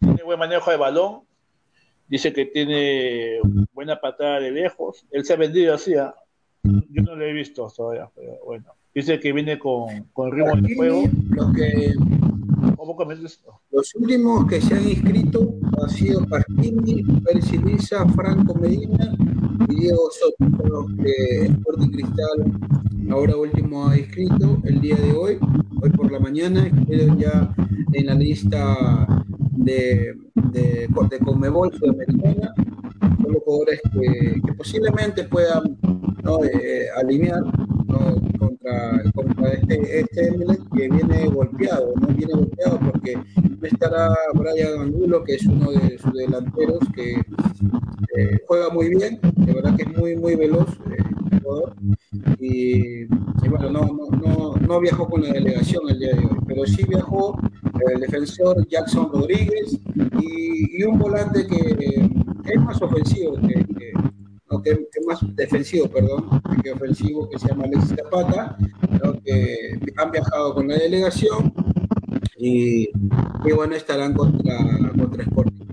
[0.00, 1.22] Tiene buen manejo de balón.
[2.06, 3.40] Dice que tiene
[3.72, 5.06] buena patada de lejos.
[5.10, 5.94] Él se ha vendido así.
[5.94, 6.14] ¿ah?
[6.62, 8.66] Yo no lo he visto todavía, pero bueno.
[8.94, 11.02] Dice que viene con, con ritmo de juego.
[11.30, 11.94] Lo que
[13.70, 17.58] los últimos que se han inscrito han sido Pasquini, Percy
[18.14, 19.14] Franco Medina
[19.68, 22.52] y Diego Soto, son los que Sporting Cristal
[23.10, 25.38] ahora último ha inscrito el día de hoy,
[25.82, 27.54] hoy por la mañana, estuvieron ya
[27.92, 29.06] en la lista
[29.52, 30.14] de,
[30.52, 32.54] de, de Conmebol Sudamericana,
[33.22, 35.76] son los jugadores que, posiblemente puedan
[36.44, 37.42] eh, alinear
[37.86, 38.53] ¿no?
[39.14, 40.36] Contra, este, este
[40.76, 45.98] que viene golpeado, no viene golpeado porque no estará Brian Angulo, que es uno de
[45.98, 47.12] sus delanteros que
[48.16, 51.74] eh, juega muy bien, de verdad que es muy, muy veloz eh, jugador.
[52.40, 53.04] Y,
[53.48, 57.38] bueno, no, no, no, viajó con la delegación el día de hoy, pero sí viajó
[57.92, 59.78] el defensor Jackson Rodríguez
[60.20, 62.10] y, un volante que
[62.44, 63.64] es más ofensivo que
[64.62, 68.56] que, más defensivo, perdón, que ofensivo, que se llama Alexis Zapata,
[69.24, 71.52] que han viajado con la delegación
[72.36, 72.90] y,
[73.54, 74.58] bueno, estarán contra,
[74.98, 75.66] contra Sporting,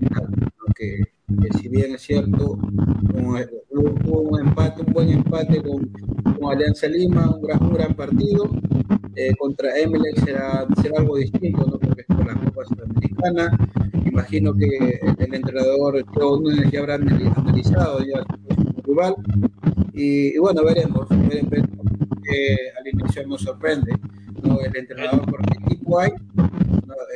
[0.74, 1.02] que,
[1.40, 2.58] que, si bien es cierto,
[3.70, 5.90] hubo un empate, un buen empate con,
[6.50, 8.50] Alianza Lima, un gran, un gran partido,
[9.14, 11.78] eh, contra Emelec será, será algo distinto, ¿no?
[11.78, 13.58] porque es por la Copa Sudamericana,
[14.06, 18.24] imagino que el entrenador Joe ya habrá analizado ya
[18.84, 19.14] rival.
[19.92, 21.60] Y, y, bueno, veremos, veremos,
[22.22, 23.92] que al inicio nos sorprende
[24.42, 24.60] ¿no?
[24.60, 26.44] el entrenador porque equipo hay, ¿no?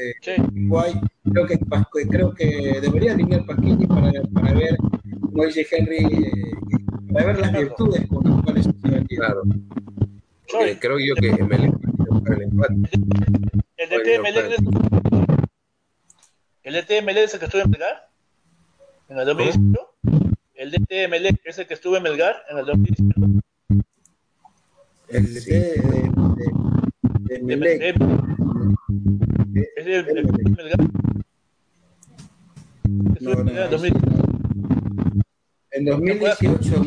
[0.01, 1.01] eh, equipo hay
[1.33, 4.77] creo que creo que debería alinear Pasquini para, para ver
[5.37, 9.23] como dice Henry, eh, para ver las virtudes con las cuales se vendido.
[9.23, 9.43] Claro.
[10.51, 11.75] Porque creo yo que Emelec
[12.25, 12.75] para el empate.
[13.77, 14.59] El DT Melec es
[16.63, 18.09] el DT Melec es el que estuvo en Melgar
[19.09, 19.96] en el 2018.
[20.57, 23.21] El DT Melec es el que estuvo en Melgar en el 2018.
[25.09, 26.11] El DT de,
[27.23, 27.83] de, de Melec.
[29.77, 30.79] Es el de Melgar.
[33.21, 33.95] No, no, en 2000.
[35.73, 36.83] En 2018,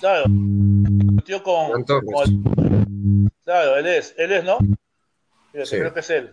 [0.00, 0.24] Claro.
[0.28, 4.58] Metió con, con- Claro, él es, él es, ¿no?
[5.64, 5.76] Sí.
[5.76, 6.28] Creo que es él.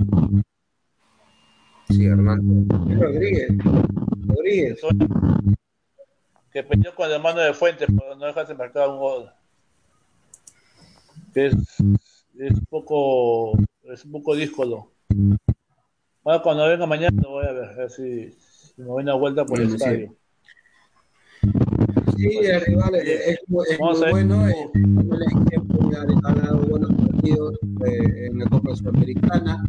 [1.89, 2.67] Sí, Hernán.
[2.99, 3.49] Rodríguez.
[4.45, 4.79] Rodríguez.
[6.51, 9.31] Que peleó con el hermano de Fuentes por no dejarse marcar un gol.
[11.33, 14.91] Que es, es un poco es un poco díscolo.
[16.23, 19.13] Bueno, cuando venga mañana lo voy a ver, a ver si, si me doy una
[19.13, 19.75] vuelta por el sí.
[19.75, 20.15] estadio.
[22.17, 23.65] Sí, el rival es, muy
[24.09, 24.45] bueno.
[26.23, 26.74] ha dado
[27.25, 29.63] partidos eh, en la Copa Sudamericana,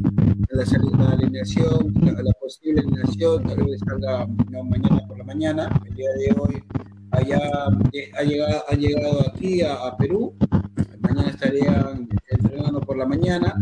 [0.51, 5.81] la de alineación, la, la posible alineación, tal vez salga no, mañana por la mañana.
[5.87, 6.63] El día de hoy
[7.13, 7.41] allá
[7.93, 10.35] eh, ha llegado, ha llegado aquí a, a Perú.
[11.01, 13.55] Mañana estarían entrenando por la mañana.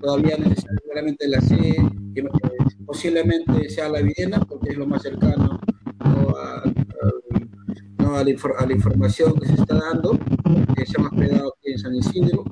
[0.00, 1.56] Todavía no es seguramente la C,
[2.14, 2.24] que,
[2.86, 5.60] posiblemente sea la Videna, porque es lo más cercano
[6.00, 6.36] ¿no?
[6.36, 6.72] a- a-
[7.98, 8.16] ¿no?
[8.16, 10.18] a, la a la información que se está dando,
[10.74, 12.44] que se ha hospedado aquí en San Isidro.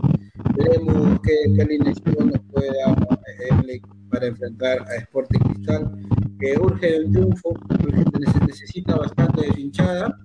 [0.56, 2.96] Veremos qué, qué alineación nos puede dar
[3.40, 5.90] eh, para enfrentar a Sporting Cristal,
[6.38, 7.50] que urge el triunfo,
[7.84, 10.16] urge- nece- necesita bastante hinchada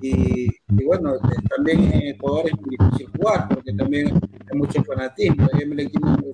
[0.00, 1.18] y, y bueno, eh,
[1.54, 4.08] también en Ecuador es muy difícil jugar porque también
[4.50, 5.48] hay mucho fanatismo.
[5.60, 5.90] Emelec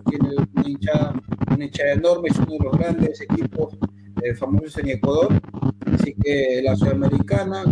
[0.08, 1.14] tiene, una, hinchada,
[1.54, 3.76] una hinchada enorme, es uno de los grandes equipos
[4.22, 5.28] eh, famosos en Ecuador,
[5.92, 7.64] así que la sudamericana,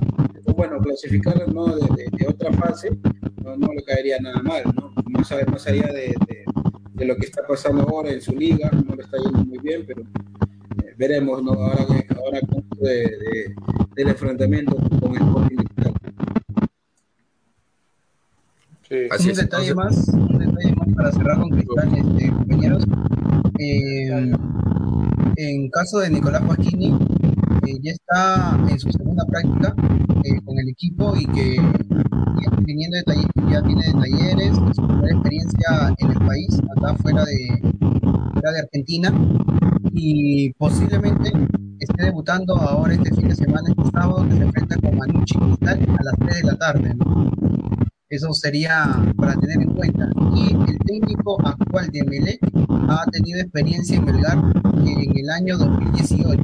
[0.57, 1.67] bueno, clasificar ¿no?
[1.67, 2.91] de, de- de otra fase
[3.56, 4.92] no, no le caería nada mal, ¿no?
[5.06, 6.44] Más, más allá de, de-
[6.94, 9.84] de lo que está pasando ahora en su liga, no le está yendo muy bien,
[9.87, 11.52] pero eh, veremos ¿no?
[11.52, 12.40] ahora, que- ahora
[12.80, 13.54] de, de-
[13.94, 15.92] del enfrentamiento con Sporting Cristal.
[18.88, 18.96] Sí.
[19.11, 22.84] Así un es, detalle entonces- más, un detalle más para cerrar con Cristal, este, compañeros.
[23.61, 24.32] Eh,
[25.37, 26.96] en caso de Nicolás Pasquini,
[27.68, 29.74] eh, ya está en su segunda práctica
[30.24, 32.50] eh, con el equipo y que ya
[32.90, 37.74] de talleres, ya tiene de talleres, su primera experiencia en el país, acá fuera de,
[38.33, 39.12] fuera de Argentina,
[39.92, 41.33] y posiblemente
[41.81, 45.96] esté debutando ahora este fin de semana, este sábado, que se enfrenta con Manucci Cristal
[45.98, 46.94] a las 3 de la tarde.
[46.94, 47.33] ¿no?
[48.09, 50.09] Eso sería para tener en cuenta.
[50.35, 52.40] Y el técnico actual de Melec
[52.88, 54.38] ha tenido experiencia en Melgar
[54.87, 56.42] en el año 2018.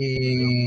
[0.00, 0.64] Eh,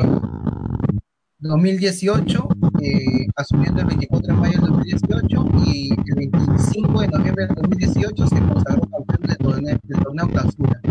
[1.40, 2.48] 2018,
[2.82, 8.28] eh, asumiendo el 24 de mayo del 2018 y el 25 de noviembre del 2018
[8.28, 10.82] se consagró campeón del torneo, del torneo clausura.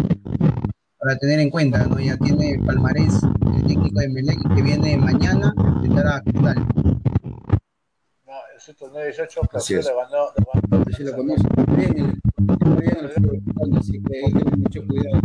[0.98, 2.00] Para tener en cuenta, ¿no?
[2.00, 3.20] ya tiene palmarés
[3.56, 6.66] el técnico de Melec que viene mañana a enfrentar a Cristal.
[8.26, 10.86] No, ese torneo 18 Así le ganó.
[10.96, 12.20] Si lo conoce muy bien, el-
[12.80, 15.20] bien el así que hay que tener mucho cuidado.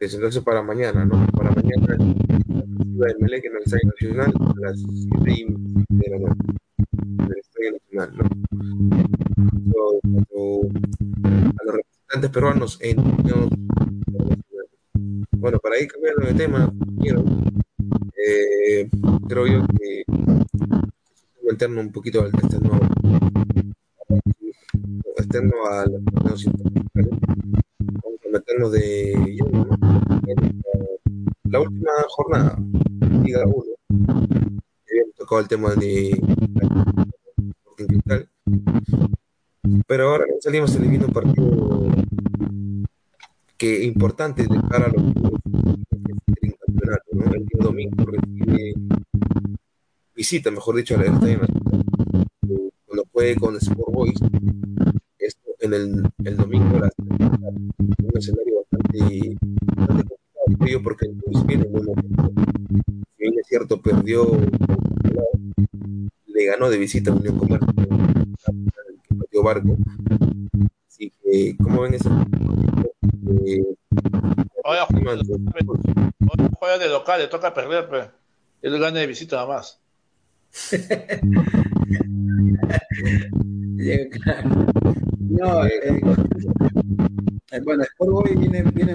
[0.00, 1.26] Entonces para mañana, ¿no?
[1.32, 5.44] Para mañana de Melec en el Estadio Nacional a las 7 y
[5.88, 6.40] de la noche.
[7.02, 8.24] En el Estadio Nacional, ¿no?
[11.58, 12.96] A los representantes peruanos en.
[15.32, 16.72] Bueno, para ir cambiando de tema,
[18.16, 18.88] eh,
[19.28, 20.04] creo yo que
[21.42, 22.32] meternos un poquito al
[24.74, 27.18] externo, externo a los torneos internacionales.
[27.78, 29.78] Vamos a meternos de lleno, ¿no?
[31.44, 32.58] la última jornada,
[33.22, 33.64] Liga 1,
[34.90, 36.20] habíamos tocado el tema de
[39.86, 41.88] pero ahora salimos eliminando un partido
[43.56, 47.32] que importante de cara a los del campeonato, ¿no?
[47.32, 48.74] El domingo recibe
[50.14, 51.73] visita, mejor dicho, al Estadio Nacional,
[53.14, 54.18] fue con Sport Boys,
[55.20, 59.36] esto en el, el domingo la un escenario bastante,
[59.76, 62.32] bastante complicado, porque el Boys viene en buen momento.
[63.16, 64.26] Si bien es cierto, perdió
[66.26, 69.76] le ganó de visita a Unión Comercio, que perdió Barco.
[70.88, 72.08] Así que, ¿cómo ven ese
[73.46, 73.64] eh,
[74.64, 75.22] Ahora juega, de-
[76.28, 78.10] ahora juega de local, le toca perder, pero
[78.62, 79.78] él gana de visita nada más.
[85.20, 85.60] No,
[87.64, 88.94] bueno, Sport Boy viene, viene,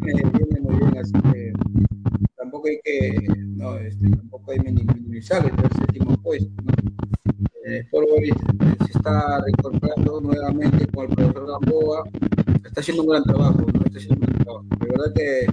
[0.00, 0.24] viene,
[0.60, 1.52] muy bien, así que
[2.36, 6.50] tampoco hay que no, este, tampoco hay minimizar el séptimo puesto.
[6.62, 6.72] ¿no?
[7.66, 12.04] Eh, Boys eh, se está reincorporando nuevamente con el profesor Gamboa,
[12.64, 14.64] está haciendo un gran trabajo, está haciendo un gran trabajo.
[14.80, 15.46] De verdad que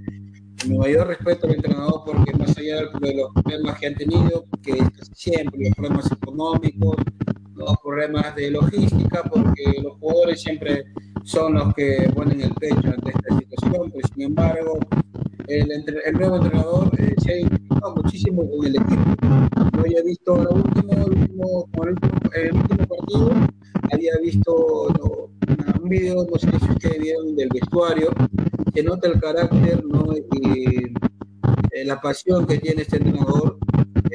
[0.68, 4.78] mi mayor respeto al entrenador porque más allá de los problemas que han tenido, que
[5.14, 6.96] siempre los problemas económicos,
[7.56, 10.86] los problemas de logística, porque los jugadores siempre
[11.24, 14.80] son los que ponen el pecho ante esta situación, pero sin embargo,
[15.48, 19.04] el, el nuevo entrenador eh, se ha identificado muchísimo con el equipo.
[19.74, 21.70] Yo había visto el último, el último,
[22.34, 23.32] el último, partido,
[23.92, 24.88] había visto
[25.82, 28.10] un video, no sé si ustedes vieron, del vestuario,
[28.74, 30.14] que nota el carácter ¿no?
[30.14, 30.94] y
[31.72, 33.58] eh, la pasión que tiene este entrenador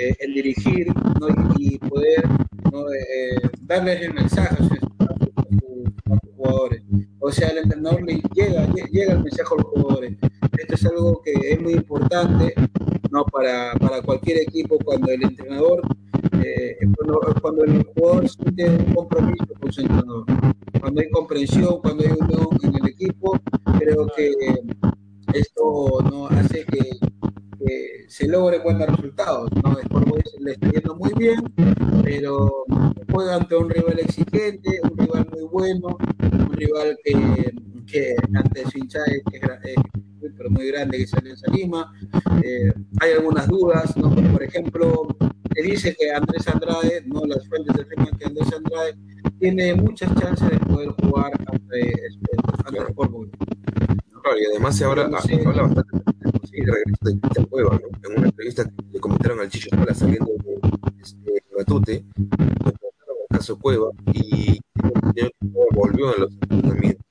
[0.01, 0.87] eh, en dirigir
[1.59, 2.27] y, poder
[2.73, 2.91] ¿no?
[2.91, 4.79] eh, darles el mensaje a sus,
[6.37, 6.83] jugadores.
[7.19, 10.17] O sea, el entrenador le llega, llega el mensaje a los jugadores.
[10.59, 12.55] Esto es algo que es muy importante
[13.11, 13.25] ¿no?
[13.27, 15.83] para, para cualquier equipo cuando el entrenador,
[16.43, 20.25] eh, cuando, cuando, el jugador siente un compromiso con su entrenador.
[20.81, 23.39] Cuando hay comprensión, cuando hay unión en el equipo,
[23.79, 24.33] creo que
[25.35, 26.81] esto no hace que,
[27.65, 29.51] que se logre buenos resultados.
[29.63, 29.77] ¿no?
[30.41, 31.41] Le está yendo muy bien,
[32.03, 32.65] pero
[33.13, 37.55] juega ante un rival exigente, un rival muy bueno, un rival que,
[37.87, 39.77] que ante su hinchada es, es,
[40.21, 41.93] muy, pero muy grande que sale en Lima.
[42.43, 44.15] Eh, hay algunas dudas, ¿no?
[44.33, 45.07] por ejemplo,
[45.55, 48.95] se dice que Andrés Andrade, no las fuentes afirman que Andrés Andrade
[49.39, 51.95] tiene muchas chances de poder jugar ante,
[52.65, 53.31] ante Sport Boys.
[54.23, 56.10] Claro, y además se habla bastante
[56.65, 58.09] de regreso de Cueva, ¿no?
[58.09, 60.61] En una entrevista que le comentaron al Chicho saliendo de
[61.01, 64.61] este, Matute, comentaron el caso Cueva y
[65.73, 67.07] volvió en los entrenamientos.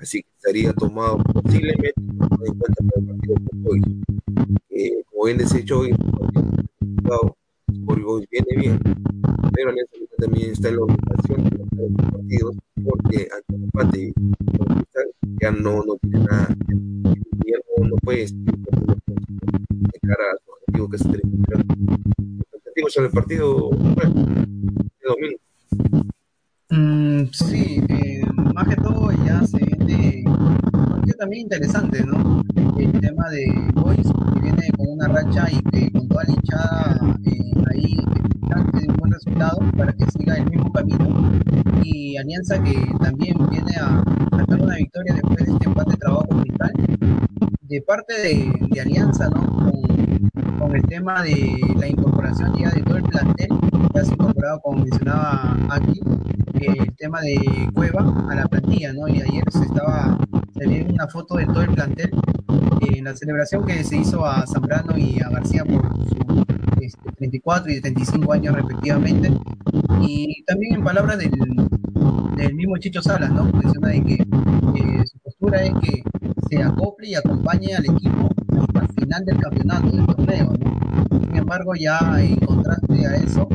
[0.00, 3.84] Así que estaría tomado posiblemente en cuenta para el partido con Boys.
[4.70, 7.36] Eh, como bien decía Choy, Sport
[7.68, 8.80] Boys viene bien,
[9.52, 11.68] pero Alianza también está en la obligación de los
[12.12, 14.14] partidos porque ante empate
[15.40, 16.48] ya no, no tiene nada,
[17.44, 21.22] ya no, no puede de cara a su objetivo que es el
[22.54, 25.38] objetivo sobre el partido de domingo.
[26.70, 28.22] Mm, sí, eh,
[28.54, 29.58] más que todo ya se
[31.14, 32.42] también interesante, ¿no?
[32.78, 37.16] El tema de Boys, que viene con una racha y que con toda la hinchada
[37.24, 37.96] eh, ahí
[38.72, 41.40] de un buen resultado para que siga el mismo camino.
[41.82, 44.02] Y Alianza que también viene a
[44.36, 46.72] sacar una victoria después de este empate de trabajo cristal.
[47.68, 49.72] De parte de, Alianza, ¿no?
[50.58, 53.48] Con, el tema de la incorporación ya de todo el plantel,
[53.94, 56.00] ya se ha incorporado, como mencionaba aquí,
[56.54, 57.38] el tema de
[57.74, 59.08] Cueva a la plantilla, ¿no?
[59.08, 60.18] Y ayer se estaba,
[60.58, 62.10] se vio una foto de todo el plantel
[62.88, 67.72] en la celebración que se hizo a Zambrano y a García por su este, 34
[67.72, 69.32] y 35 años respectivamente.
[70.00, 71.30] Y también en palabras del,
[72.36, 73.44] del mismo Chicho Salas, ¿no?
[73.44, 74.26] Menciona de que
[75.06, 76.02] su postura es que
[76.48, 81.20] se acople y acompañe al equipo hasta el final del campeonato, del torneo, ¿no?
[81.20, 83.48] Sin embargo, ya en contraste a eso,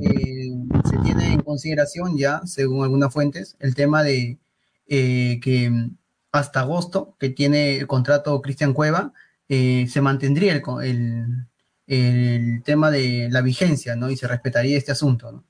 [0.00, 0.50] eh,
[0.88, 4.38] se tiene en consideración ya, según algunas fuentes, el tema de
[4.86, 5.90] eh, que
[6.32, 9.12] hasta agosto, que tiene el contrato Cristian Cueva,
[9.48, 11.47] eh, se mantendría el, el,
[11.88, 14.10] el, tema de la vigencia, ¿no?
[14.10, 15.44] Y se respetaría este asunto.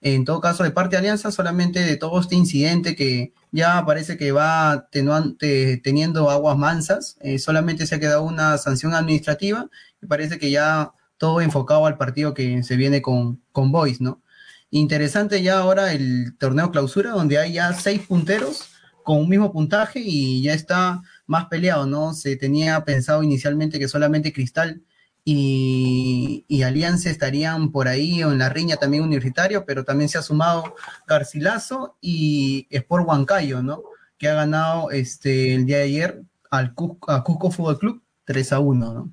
[0.00, 4.16] En todo caso, de parte de Alianza, solamente de todo este incidente que ya parece
[4.16, 9.70] que va teniendo aguas mansas, eh, solamente se ha quedado una sanción administrativa
[10.02, 14.22] y parece que ya todo enfocado al partido que se viene con, con Boys, ¿no?
[14.70, 18.70] Interesante ya ahora el torneo clausura, donde hay ya seis punteros
[19.04, 22.14] con un mismo puntaje y ya está más peleado, ¿no?
[22.14, 24.82] Se tenía pensado inicialmente que solamente Cristal
[25.24, 30.22] y, Alianza estarían por ahí o en la riña también universitario, pero también se ha
[30.22, 30.74] sumado
[31.06, 33.82] Garcilaso y Sport Huancayo, ¿no?
[34.18, 38.52] Que ha ganado este, el día de ayer al Cusco, a Cusco Fútbol Club 3
[38.52, 39.12] a 1, ¿no?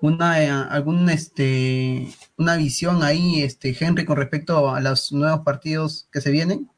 [0.00, 6.08] Una, eh, algún, este, una visión ahí, este, Henry, con respecto a los nuevos partidos
[6.12, 6.68] que se vienen.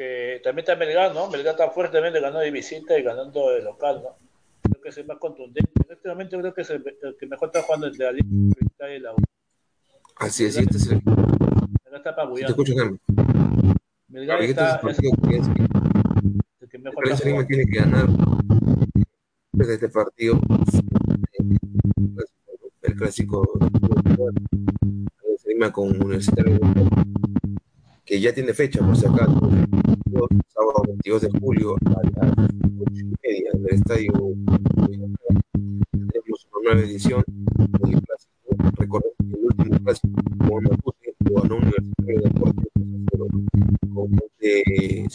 [0.00, 1.30] Está, pero lo que también está Melgar, ¿no?
[1.30, 4.16] Melgar está fuerte también, le ganó de visita y ganando de local, ¿no?
[4.62, 5.70] Creo que es el más contundente.
[5.86, 8.94] En este momento creo que es el, el que mejor está jugando entre la Liga
[8.96, 9.16] y la U.
[10.16, 11.02] Así es, este es el.
[11.04, 12.54] Melgar está pabullando.
[12.54, 12.98] Te escucho, Henry.
[14.08, 14.80] Melgar está.
[14.88, 15.48] Este es el partido que es
[16.60, 17.46] el que mejor está jugando.
[17.46, 18.06] tiene que ganar
[19.52, 20.40] desde este partido
[22.82, 24.40] el clásico el
[25.46, 26.58] Lima con Universitario
[28.10, 32.92] que ya tiene fecha por si acaso 22, sábado 22 de julio a las 8
[32.92, 34.12] y media en el estadio.
[35.92, 38.72] Tendremos una nueva edición del clásico.
[38.78, 42.72] Recordemos que el último clásico como no puse lo ganó Universitario de Deportes
[43.94, 45.08] con de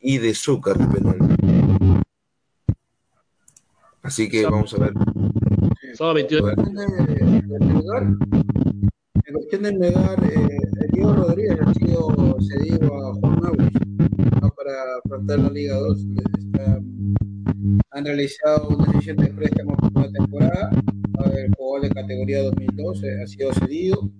[0.00, 1.18] y de Zúcar penal.
[4.00, 4.94] Así que vamos a ver.
[5.92, 6.54] Sábado 22.
[9.30, 10.58] En cuestión del Melgar, eh,
[10.92, 13.70] Diego Rodríguez ha sido cedido a Juan Mauri
[14.42, 14.50] ¿no?
[14.50, 14.72] para
[15.04, 15.98] afrontar la Liga 2.
[16.36, 16.80] Está,
[17.92, 20.70] han realizado una sesión de préstamo por una temporada.
[21.32, 24.10] El jugador de categoría 2012 ha sido cedido.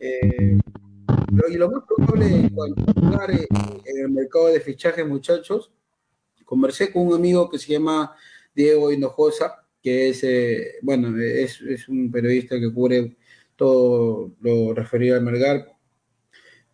[0.00, 0.58] Eh,
[1.06, 2.82] pero, y lo más probable en cuanto
[3.16, 3.46] a eh,
[3.84, 5.70] en el mercado de fichajes, muchachos,
[6.44, 8.12] conversé con un amigo que se llama
[8.52, 13.16] Diego Hinojosa, que es, eh, bueno, es, es, un periodista que cubre
[13.56, 15.72] todo lo referido al Melgar.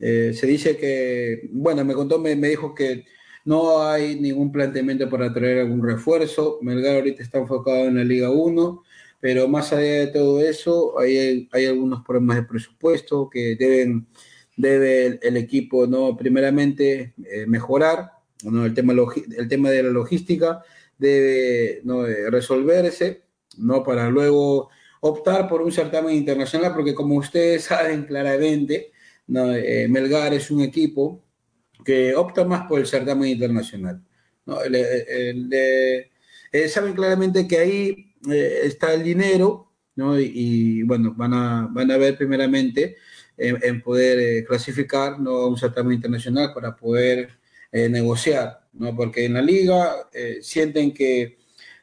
[0.01, 3.05] Eh, se dice que, bueno, me contó, me, me, dijo que
[3.45, 6.59] no hay ningún planteamiento para traer algún refuerzo.
[6.63, 8.83] Melgar ahorita está enfocado en la Liga 1,
[9.21, 14.07] pero más allá de todo eso, hay, hay algunos problemas de presupuesto que deben,
[14.57, 16.17] debe el, equipo, ¿no?
[16.17, 18.13] Primeramente, eh, mejorar,
[18.45, 18.65] ¿no?
[18.65, 18.95] El tema,
[19.37, 20.63] el tema de la logística
[20.99, 22.05] debe ¿no?
[22.31, 23.23] resolverse,
[23.57, 23.83] ¿no?
[23.83, 24.71] Para luego
[25.01, 28.93] optar por un certamen internacional, porque como ustedes saben claramente,
[29.27, 29.55] ¿no?
[29.55, 31.25] eh, Melgar es un equipo
[31.85, 34.03] que opta más por el certamen internacional.
[34.47, 34.65] ¿no?
[34.65, 36.11] Le,
[36.53, 40.19] eh, saben claramente que ahí eh, está el dinero, ¿no?
[40.19, 42.97] Y, y, bueno, van a, van a ver primeramente
[43.37, 45.49] en, en poder eh, clasificar ¿no?
[45.49, 47.39] un certamen internacional para poder
[47.71, 48.97] eh, negociar, ¿no?
[48.97, 50.09] Porque en la liga
[50.41, 51.39] sienten que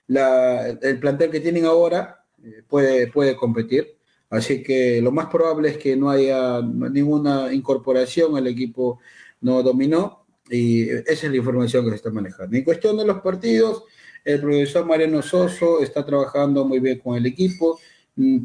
[0.08, 2.25] la, el plantel que tienen ahora
[2.68, 3.96] puede, puede competir.
[4.30, 9.00] Así que lo más probable es que no haya ninguna incorporación, el equipo
[9.42, 12.56] no dominó y esa es la información que se está manejando.
[12.56, 13.84] En cuestión de los partidos,
[14.24, 17.80] el profesor Mariano Soso está trabajando muy bien con el equipo,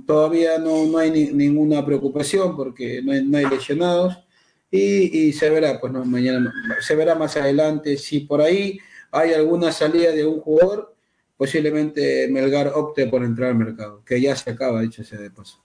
[0.07, 4.19] todavía no, no hay ni, ninguna preocupación porque no hay, lesionados
[4.71, 8.79] y, se verá, pues mañana se verá más adelante si por ahí
[9.11, 10.95] hay alguna salida de un jugador
[11.41, 15.59] posiblemente Melgar opte por entrar al mercado, que ya se acaba, dicho sea de paso.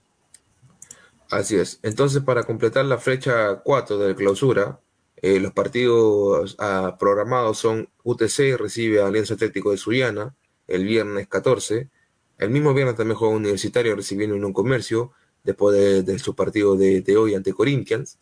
[1.30, 1.80] Así es.
[1.82, 4.80] Entonces, para completar la fecha 4 de clausura,
[5.16, 10.34] eh, los partidos ah, programados son UTC recibe a Alianza Atlético de Sullana
[10.66, 11.90] el viernes 14.
[12.38, 15.12] El mismo viernes también juega Universitario recibiendo en un comercio
[15.44, 18.18] después de, de su partido de, de, hoy ante Corinthians.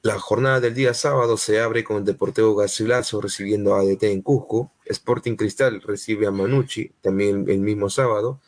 [0.00, 4.22] La jornada del día sábado se abre con el Deportivo Garcilaso recibiendo a ADT en
[4.22, 4.72] Cusco.
[4.86, 8.40] Sporting Cristal recibe a Manucci también el mismo sábado.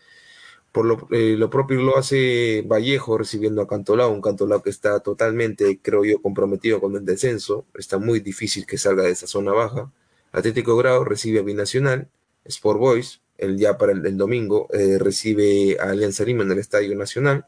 [0.73, 5.01] Por lo, eh, lo, propio lo hace Vallejo recibiendo a Cantolao, un Cantolao que está
[5.01, 7.67] totalmente, creo yo, comprometido con el descenso.
[7.75, 9.91] Está muy difícil que salga de esa zona baja.
[10.33, 12.09] Atlético Grau recibe a Binacional.
[12.45, 16.59] Sport Boys, el, ya para el, el domingo, eh, recibe a Alianza Lima en el
[16.59, 17.47] Estadio Nacional.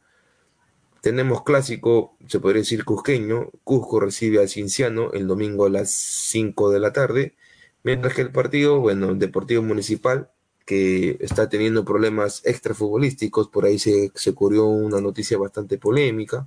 [1.01, 3.51] Tenemos clásico, se podría decir cusqueño.
[3.63, 7.35] Cusco recibe a Cinciano el domingo a las 5 de la tarde.
[7.83, 10.31] Mientras que el partido, bueno, el Deportivo Municipal,
[10.67, 16.47] que está teniendo problemas extrafutbolísticos, por ahí se, se ocurrió una noticia bastante polémica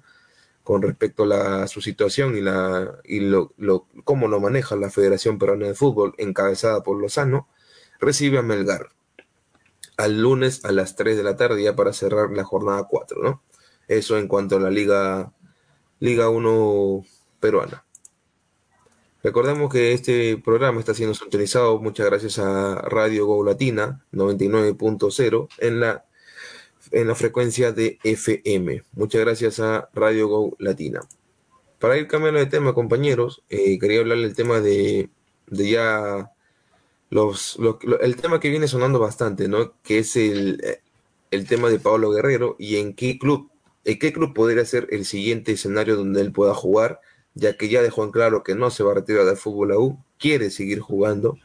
[0.63, 4.91] con respecto a, la, su situación y, la, y lo, lo, cómo lo maneja la
[4.91, 7.47] Federación Peruana de Fútbol, encabezada por Lozano,
[7.99, 8.89] recibe a Melgar
[9.97, 13.43] al lunes a las 3 de la tarde ya para cerrar la jornada 4, ¿no?
[13.88, 15.34] Eso en cuanto a la Liga,
[15.99, 17.05] Liga 1
[17.39, 17.86] peruana.
[19.24, 25.80] Recordemos que este programa está siendo sintonizado muchas gracias a Radio Go Latina 99.0 en
[25.80, 26.05] la,
[26.91, 28.82] en la frecuencia de FM.
[28.93, 31.01] Muchas gracias a Radio Go Latina.
[31.78, 35.09] Para ir cambiando de tema, compañeros, eh, quería hablarle el tema de,
[35.47, 36.32] de ya
[37.11, 39.74] los, los, el tema que viene sonando bastante, ¿no?
[39.84, 40.80] Que es el,
[41.30, 43.51] el tema de Pablo Guerrero y en qué club,
[43.84, 47.01] en qué club podría ser el siguiente escenario donde él pueda jugar
[47.34, 50.03] ya que ya dejó en claro que no se va a retirar del fútbol aún,
[50.17, 51.38] quiere seguir jugando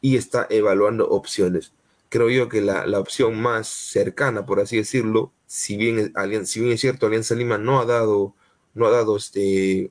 [0.00, 1.72] y está evaluando opciones.
[2.08, 6.12] Creo yo que la, la opción más cercana, por así decirlo, si bien,
[6.46, 8.34] si bien es cierto, Alianza Lima no ha dado,
[8.74, 9.90] no ha dado este,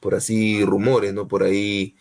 [0.00, 1.26] por así, rumores, ¿no?
[1.28, 1.96] Por ahí,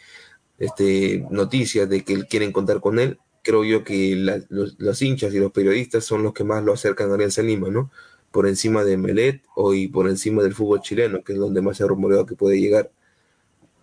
[0.60, 5.34] este, noticias de que quieren contar con él, creo yo que la, los, los, hinchas
[5.34, 7.92] y los periodistas son los que más lo acercan a Alianza Lima, ¿no?
[8.36, 11.78] Por encima de Melet o y por encima del fútbol chileno, que es donde más
[11.78, 12.92] se ha rumoreado que puede llegar.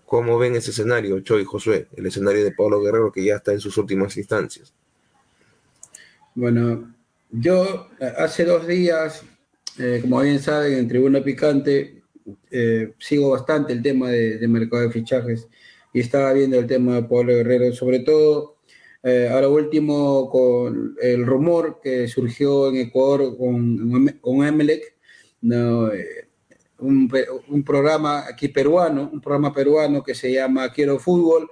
[0.04, 1.88] ¿Cómo ven ese escenario, Choy Josué?
[1.96, 4.74] El escenario de Pablo Guerrero que ya está en sus últimas instancias.
[6.34, 6.94] Bueno,
[7.30, 7.88] yo
[8.18, 9.22] hace dos días,
[9.78, 12.02] eh, como bien saben, en Tribuna Picante
[12.50, 15.48] eh, sigo bastante el tema de, mercado de fichajes
[15.94, 18.51] y estaba viendo el tema de Pablo Guerrero, sobre todo
[19.02, 24.94] eh, ahora último con el rumor que surgió en Ecuador con, con Emelec,
[25.42, 26.28] eh,
[26.78, 31.50] un, programa aquí peruano, un programa peruano que se llama Quiero Fútbol,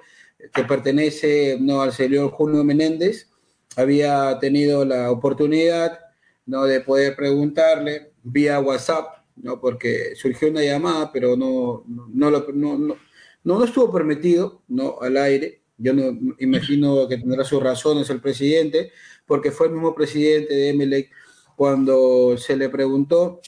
[0.53, 3.29] que pertenece no, al señor Julio Menéndez,
[3.77, 5.99] había tenido la oportunidad
[6.47, 6.65] ¿no?
[6.65, 9.61] de poder preguntarle vía WhatsApp, ¿no?
[9.61, 12.97] porque surgió una llamada, pero no, no, no, no, no,
[13.43, 14.99] no estuvo permitido ¿no?
[15.01, 15.60] al aire.
[15.81, 18.93] Yo no imagino que tendrá sus razones el presidente,
[19.27, 21.11] porque fue el mismo presidente de Emelec
[21.57, 23.41] cuando se le preguntó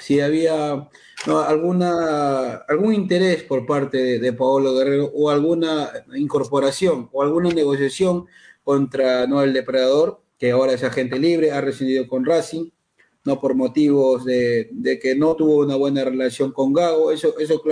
[0.00, 0.88] si había
[1.26, 8.26] alguna, algún interés por parte de, de Paolo Guerrero o alguna incorporación o alguna negociación
[8.62, 12.70] contra no el depredador, que ahora es agente libre, ha rescindido con Racing,
[13.24, 17.62] no por motivos de, de, que no tuvo una buena relación con Gago, eso, eso,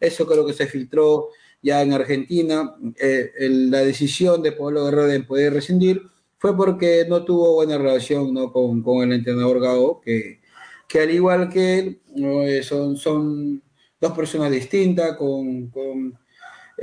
[0.00, 1.28] eso creo que se filtró
[1.62, 6.02] ya en Argentina, eh, el, la decisión de Pablo Guerrero de poder rescindir
[6.38, 8.52] fue porque no tuvo buena relación ¿no?
[8.52, 10.40] con, con el entrenador Gago, que,
[10.88, 12.00] que al igual que él.
[12.16, 13.62] Eh, son, son
[14.00, 16.18] dos personas distintas, con, con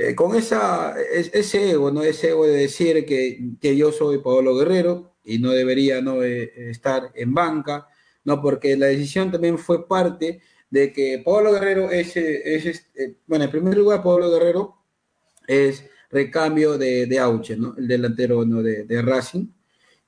[0.02, 2.02] eh, con esa, ese ego, ¿no?
[2.02, 6.70] Ese ego de decir que, que yo soy Pablo Guerrero y no debería no eh,
[6.70, 7.86] estar en banca,
[8.24, 8.40] ¿no?
[8.40, 10.40] Porque la decisión también fue parte
[10.70, 14.76] de que Pablo Guerrero es, es eh, bueno, en primer lugar, Pablo Guerrero
[15.46, 17.74] es recambio de, de Auche, ¿no?
[17.76, 18.62] El delantero ¿no?
[18.62, 19.46] de, de Racing.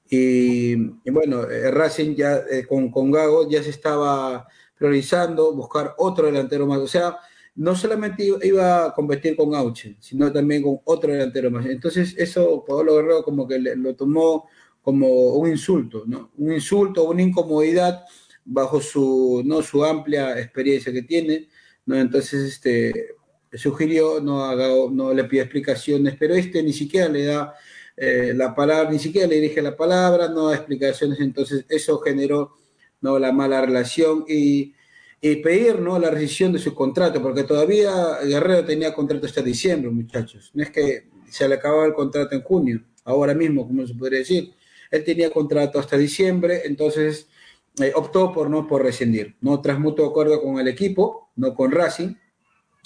[0.08, 0.76] Y,
[1.10, 4.46] bueno, Racing ya eh, con, con Gago ya se estaba
[4.76, 6.78] priorizando buscar otro delantero más.
[6.80, 7.16] O sea,
[7.54, 11.66] no solamente iba a competir con Auche, sino también con otro delantero más.
[11.66, 14.48] Entonces, eso Pablo Guerrero como que lo tomó
[14.82, 16.32] como un insulto, ¿no?
[16.36, 18.04] Un insulto, una incomodidad
[18.45, 19.62] bajo su, ¿no?
[19.62, 21.49] su amplia experiencia que tiene.
[21.86, 23.16] Entonces, este,
[23.53, 27.55] sugirió, no, haga, no le pide explicaciones, pero este ni siquiera le da
[27.97, 32.57] eh, la palabra, ni siquiera le dirige la palabra, no da explicaciones, entonces eso generó,
[33.01, 33.18] ¿no?
[33.18, 34.74] La mala relación y
[35.24, 36.01] y pedir ¿no?
[36.01, 40.51] la rescisión de su contrato, porque todavía Guerrero tenía contrato hasta diciembre, muchachos.
[40.53, 44.18] No es que se le acababa el contrato en junio, ahora mismo, como se podría
[44.18, 44.53] decir.
[44.90, 47.28] Él tenía contrato hasta diciembre, entonces
[47.80, 51.70] eh, optó por no por rescindir, no tras mutuo acuerdo con el equipo, no con
[51.70, 52.14] Racing,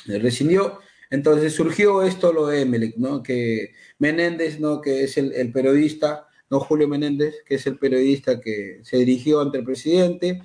[0.06, 0.78] rescindió.
[1.10, 3.22] Entonces surgió esto lo de Emelec, ¿no?
[3.22, 4.80] Que Menéndez, ¿no?
[4.80, 9.58] Que es el, periodista, no Julio Menéndez, que es el periodista que se dirigió ante
[9.58, 10.42] el presidente,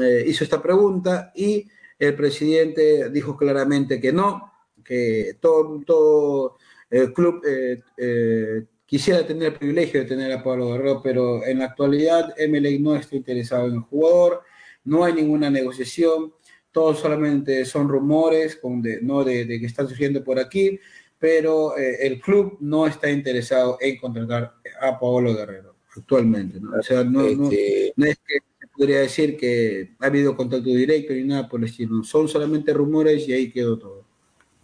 [0.00, 1.68] eh, hizo esta pregunta y
[1.98, 4.52] el presidente dijo claramente que no,
[4.84, 6.56] que todo, todo
[6.90, 11.58] el club eh, eh, quisiera tener el privilegio de tener a Pablo Guerrero, pero en
[11.58, 14.42] la actualidad MLA no está interesado en el jugador,
[14.84, 16.32] no hay ninguna negociación,
[16.70, 19.24] todos solamente son rumores con de, ¿no?
[19.24, 20.78] de, de, que están surgiendo por aquí,
[21.18, 26.60] pero eh, el club no está interesado en contratar a Pablo Guerrero actualmente.
[26.60, 26.78] ¿no?
[26.78, 27.50] O sea, no, no,
[27.96, 28.40] no es que
[28.76, 32.04] podría decir que ha habido contacto directo ni nada por el estilo.
[32.04, 34.05] Son solamente rumores y ahí quedó todo.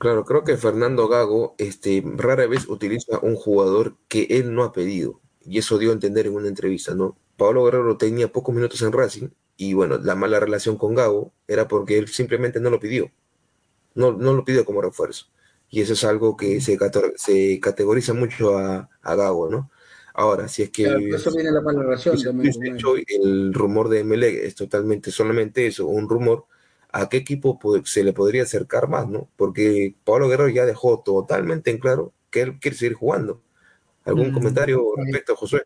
[0.03, 4.73] Claro, creo que Fernando Gago este, rara vez utiliza un jugador que él no ha
[4.73, 5.21] pedido.
[5.45, 7.17] Y eso dio a entender en una entrevista, ¿no?
[7.37, 11.69] Pablo Guerrero tenía pocos minutos en Racing y bueno, la mala relación con Gago era
[11.69, 13.13] porque él simplemente no lo pidió.
[13.95, 15.27] No, no lo pidió como refuerzo.
[15.71, 16.77] Y eso es algo que se,
[17.15, 19.71] se categoriza mucho a, a Gago, ¿no?
[20.15, 20.83] Ahora, si es que.
[20.83, 22.53] Claro, eso viene la mala relación si, también.
[22.59, 26.47] De hecho, el rumor de MLE es totalmente solamente eso, un rumor.
[26.93, 29.29] ¿A qué equipo se le podría acercar más, no?
[29.37, 33.41] Porque Pablo Guerrero ya dejó totalmente en claro que él quiere seguir jugando.
[34.05, 35.63] ¿Algún mm, comentario respecto, Josué?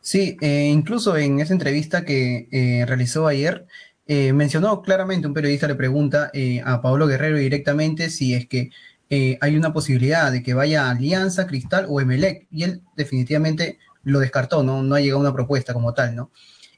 [0.00, 3.66] Sí, eh, incluso en esa entrevista que eh, realizó ayer,
[4.10, 8.70] eh, mencionó claramente, un periodista le pregunta eh, a Pablo Guerrero directamente si es que
[9.10, 14.20] eh, hay una posibilidad de que vaya Alianza, Cristal o Emelec, y él definitivamente lo
[14.20, 14.82] descartó, ¿no?
[14.82, 16.30] No ha llegado una propuesta como tal, ¿no?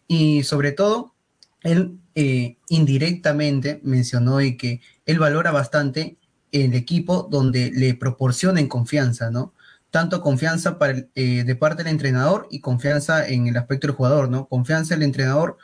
[0.09, 1.15] Y sobre todo,
[1.63, 6.17] él eh, indirectamente mencionó y que él valora bastante
[6.53, 9.55] el equipo donde le proporcionen confianza, ¿no?
[9.91, 10.79] Tanto confianza
[11.15, 14.47] eh, de parte del entrenador y confianza en el aspecto del jugador, ¿no?
[14.47, 15.59] Confianza el entrenador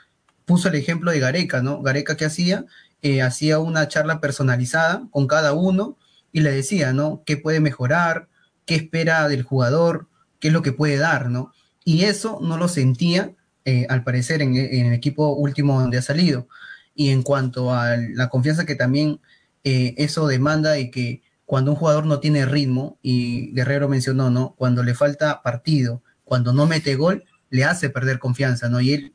[0.44, 1.82] puso el ejemplo de Gareca, ¿no?
[1.82, 2.66] Gareca que hacía,
[3.02, 5.96] eh, hacía una charla personalizada con cada uno,
[6.36, 7.22] y le decía, ¿no?
[7.24, 8.28] ¿Qué puede mejorar?
[8.66, 10.06] ¿Qué espera del jugador?
[10.38, 11.52] ¿Qué es lo que puede dar, ¿no?
[11.82, 13.34] Y eso no lo sentía,
[13.68, 16.46] eh, al parecer, en, el equipo último donde ha salido.
[16.94, 19.20] Y en cuanto a la confianza que también
[19.64, 24.54] eh, eso demanda y que cuando un jugador no tiene ritmo, y Guerrero mencionó, ¿no?
[24.56, 28.80] Cuando le falta partido, cuando no mete gol, le hace perder confianza, ¿no?
[28.80, 29.14] Y él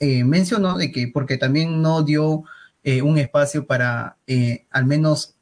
[0.00, 2.44] eh, mencionó de que porque también no dio
[3.02, 4.16] un espacio para
[4.70, 5.34] al menos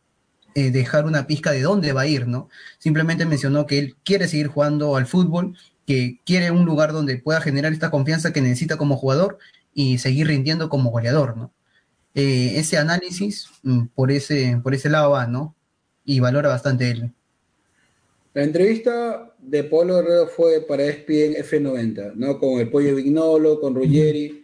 [0.53, 2.49] dejar una pizca de dónde va a ir, ¿no?
[2.79, 5.57] Simplemente mencionó que él quiere seguir jugando al fútbol,
[5.87, 9.39] que quiere un lugar donde pueda generar esta confianza que necesita como jugador
[9.73, 11.53] y seguir rindiendo como goleador, ¿no?
[12.17, 15.55] ese análisis mm, por ese, por ese lado va, ¿no?
[16.05, 17.13] Y valora bastante él.
[18.33, 22.39] La entrevista de Polo Herrero fue para ESPN F90, ¿no?
[22.39, 24.43] Con el Pollo Vignolo, con Ruggeri.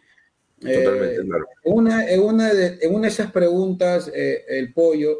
[0.58, 1.46] Totalmente, eh, claro.
[1.64, 5.16] Una, en, una de, en una de esas preguntas, eh, el Pollo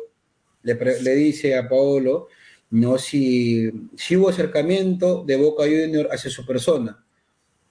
[0.62, 2.29] le, le, dice a Paolo,
[2.73, 2.99] ¿no?
[2.99, 3.68] Si,
[4.16, 7.05] hubo acercamiento de Boca Junior hacia su persona.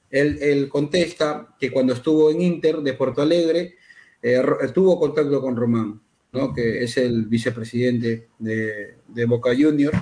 [0.10, 3.76] Él, contesta que cuando estuvo en Inter de Porto Alegre,
[4.22, 4.42] eh,
[4.74, 6.02] tuvo contacto con Román,
[6.34, 6.54] ¿no?
[6.54, 9.94] que es el vicepresidente de, Boca Junior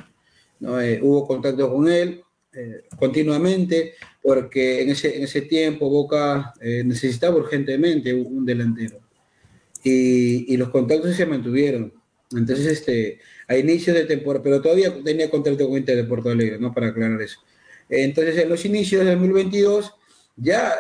[0.82, 2.22] eh, hubo contacto con él
[2.52, 9.00] eh, continuamente porque en ese, en ese tiempo Boca eh, necesitaba urgentemente un, delantero
[9.84, 11.94] y, y, los contactos se mantuvieron.
[12.32, 13.20] Entonces, este,
[13.50, 16.74] a inicios de temporada, pero todavía tenía contacto con Inter de Porto Alegre, ¿no?
[16.74, 17.42] Para aclarar eso.
[17.90, 19.92] Entonces, en los inicios del 2022,
[20.38, 20.76] ya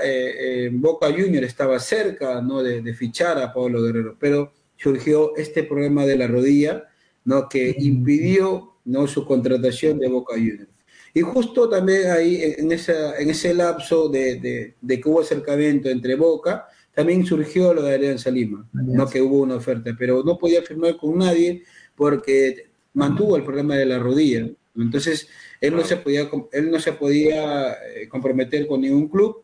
[0.72, 2.63] Boca Junior estaba cerca, ¿no?
[2.63, 6.88] De, de, fichar a Pablo Guerrero, pero surgió este problema de la rodilla,
[7.26, 7.49] ¿no?
[7.49, 9.07] Que impidió ¿no?
[9.07, 10.70] su contratación de Boca Juniors.
[11.13, 16.15] Y justo también ahí, en, esa, en ese lapso de, de, que hubo acercamiento entre
[16.15, 20.61] Boca, también surgió lo de Alianza Lima, no que hubo una oferta, pero no podía
[20.61, 21.63] firmar con nadie
[21.99, 24.47] porque mantuvo el problema de la rodilla.
[24.77, 25.27] Entonces,
[25.59, 29.43] él no se podía, él no se podía eh, comprometer con ningún club,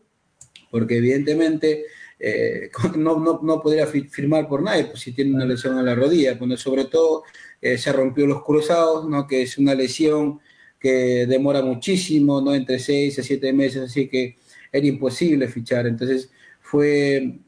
[0.70, 1.84] porque evidentemente
[2.18, 5.94] eh, no, no, no, podría firmar por nadie, pues si tiene una lesión en la
[5.94, 7.24] rodilla, cuando sobre todo
[7.60, 9.26] eh, se rompió los cruzados, ¿no?
[9.26, 10.40] que es una lesión
[10.80, 12.54] que demora muchísimo, ¿no?
[12.54, 14.38] entre seis a siete meses, así que
[14.72, 15.86] era imposible fichar.
[15.86, 16.30] Entonces
[16.62, 17.38] fue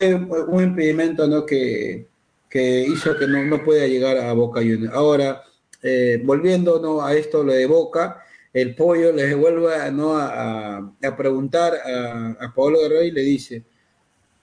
[0.00, 1.44] un impedimento ¿no?
[1.44, 2.11] que,
[2.52, 4.92] que hizo que no, no pueda llegar a Boca Juniors.
[4.92, 5.42] Ahora,
[5.82, 7.02] eh, volviendo ¿no?
[7.02, 8.22] a esto, lo de Boca,
[8.52, 10.18] el pollo le vuelve ¿no?
[10.18, 13.64] a, a, preguntar a, a Pablo Guerrero y le dice,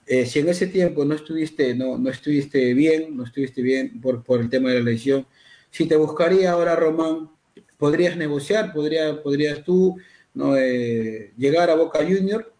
[0.08, 4.24] eh, si en ese tiempo no estuviste, no, no estuviste bien, no estuviste bien por,
[4.24, 5.28] por el tema de la lesión,
[5.70, 7.30] si te buscaría ahora Román,
[7.78, 8.74] ¿podrías negociar?
[8.74, 9.98] ¿Podría, ¿Podrías tú
[10.34, 12.52] no, eh, llegar a Boca Junior?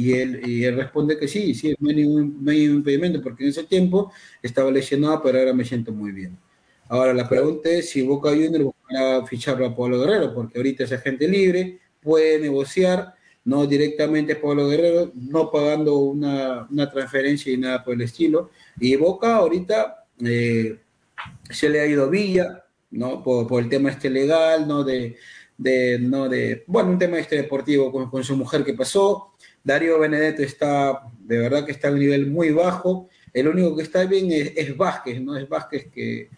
[0.00, 3.44] Y él, y él responde que sí, sí, no hay ningún, no hay impedimento, porque
[3.44, 4.10] en ese tiempo
[4.42, 6.38] estaba lesionado, pero ahora me siento muy bien.
[6.88, 10.92] Ahora la pregunta es si Boca Junior buscará ficharlo a Pablo Guerrero, porque ahorita es
[10.92, 17.84] agente libre, puede negociar, no directamente Pablo Guerrero, no pagando una, una, transferencia y nada
[17.84, 18.50] por el estilo.
[18.78, 20.78] Y Boca ahorita eh,
[21.48, 23.22] se le ha ido Villa, ¿no?
[23.22, 24.82] Por, por, el tema este legal, ¿no?
[24.82, 25.16] De,
[25.56, 29.29] de, no de, bueno, un tema este deportivo con, con, su mujer que pasó.
[29.62, 33.08] Darío Benedetto está, de verdad que está a un nivel muy bajo.
[33.32, 35.36] El único que está bien es, es Vázquez, ¿no?
[35.36, 36.28] Es Vázquez que,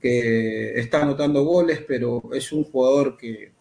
[0.00, 3.52] que está anotando goles, pero es un jugador que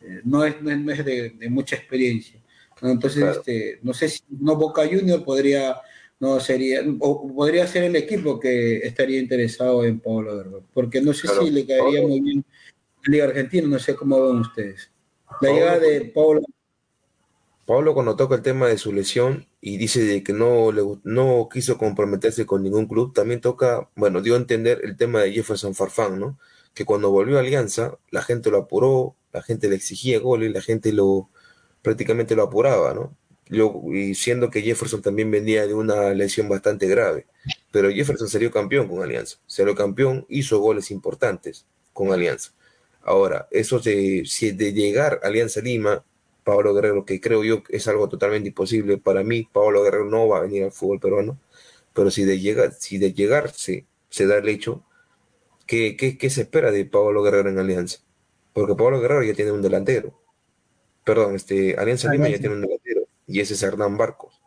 [0.00, 2.40] eh, no, es, no, es, de, de mucha experiencia.
[2.82, 3.38] Entonces, claro.
[3.38, 5.76] este, no sé si no Boca Junior podría,
[6.18, 11.12] no sería, o podría ser el equipo que estaría interesado en Pablo Guerrero, porque no
[11.12, 11.42] sé claro.
[11.42, 12.44] si le caería muy bien
[13.04, 14.90] la Liga Argentina, no sé cómo ven ustedes.
[15.40, 16.42] La llegada de Pablo.
[17.70, 21.48] Pablo cuando toca el tema de su lesión y dice de que no, le, no
[21.52, 25.76] quiso comprometerse con ningún club, también toca, bueno, dio a entender el tema de Jefferson
[25.76, 26.36] Farfán, ¿no?
[26.74, 30.60] Que cuando volvió a Alianza, la gente lo apuró, la gente le exigía goles, la
[30.62, 31.30] gente lo,
[31.80, 33.16] prácticamente lo apuraba, ¿no?
[33.46, 37.28] Yo, y siendo que Jefferson también venía de una lesión bastante grave.
[37.70, 39.36] Pero Jefferson salió campeón con Alianza.
[39.46, 42.50] Salió campeón, hizo goles importantes con Alianza.
[43.00, 46.04] Ahora, eso de, si de llegar a Alianza Lima,
[46.50, 50.38] Pablo Guerrero, que creo yo es algo totalmente imposible, para mí Pablo Guerrero no va
[50.38, 51.38] a venir al fútbol peruano,
[51.94, 54.84] pero si de llegar, si de llegar se, se da el hecho,
[55.66, 57.98] ¿qué, qué, ¿qué se espera de Pablo Guerrero en Alianza?
[58.52, 60.20] Porque Pablo Guerrero ya tiene un delantero
[61.04, 64.40] perdón, este, Alianza Lima ya tiene un delantero y ese es Hernán Barcos,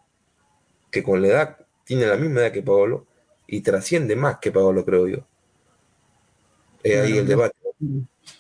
[0.92, 3.06] que con la edad tiene la misma edad que Paolo
[3.48, 5.18] y trasciende más que Paolo, creo yo.
[6.84, 7.56] Eh, ahí el debate.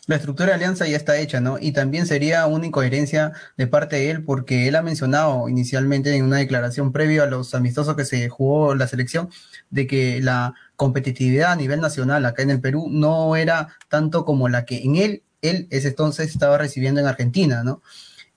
[0.07, 1.57] La estructura de alianza ya está hecha, ¿no?
[1.59, 6.25] Y también sería una incoherencia de parte de él, porque él ha mencionado inicialmente en
[6.25, 9.29] una declaración previa a los amistosos que se jugó la selección,
[9.69, 14.49] de que la competitividad a nivel nacional acá en el Perú no era tanto como
[14.49, 17.81] la que en él él ese entonces estaba recibiendo en Argentina, ¿no?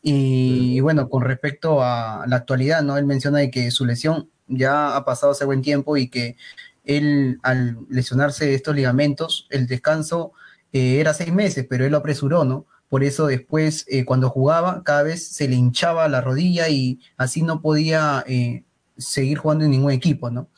[0.03, 2.97] Y, y, bueno, con respecto a la actualidad, ¿no?
[2.99, 6.37] Él menciona de que su lesión ya ha pasado hace buen tiempo y que
[6.85, 10.33] él, al lesionarse estos ligamentos, el descanso
[10.73, 12.67] eh, era seis meses, pero él lo apresuró, ¿no?
[12.89, 17.43] Por eso después, eh, cuando jugaba, cada vez se le hinchaba la rodilla y así
[17.43, 18.65] no podía eh,
[18.97, 20.49] seguir jugando en ningún equipo, ¿no?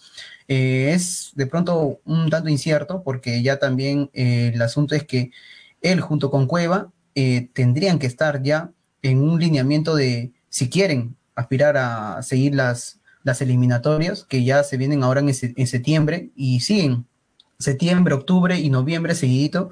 [0.48, 5.30] Es de pronto un tanto incierto porque ya también el asunto es que
[5.82, 6.90] él junto con Cueva
[7.52, 13.42] tendrían que estar ya en un lineamiento de, si quieren aspirar a seguir las, las
[13.42, 17.06] eliminatorias, que ya se vienen ahora en, en septiembre y siguen
[17.58, 19.70] septiembre, octubre y noviembre seguidito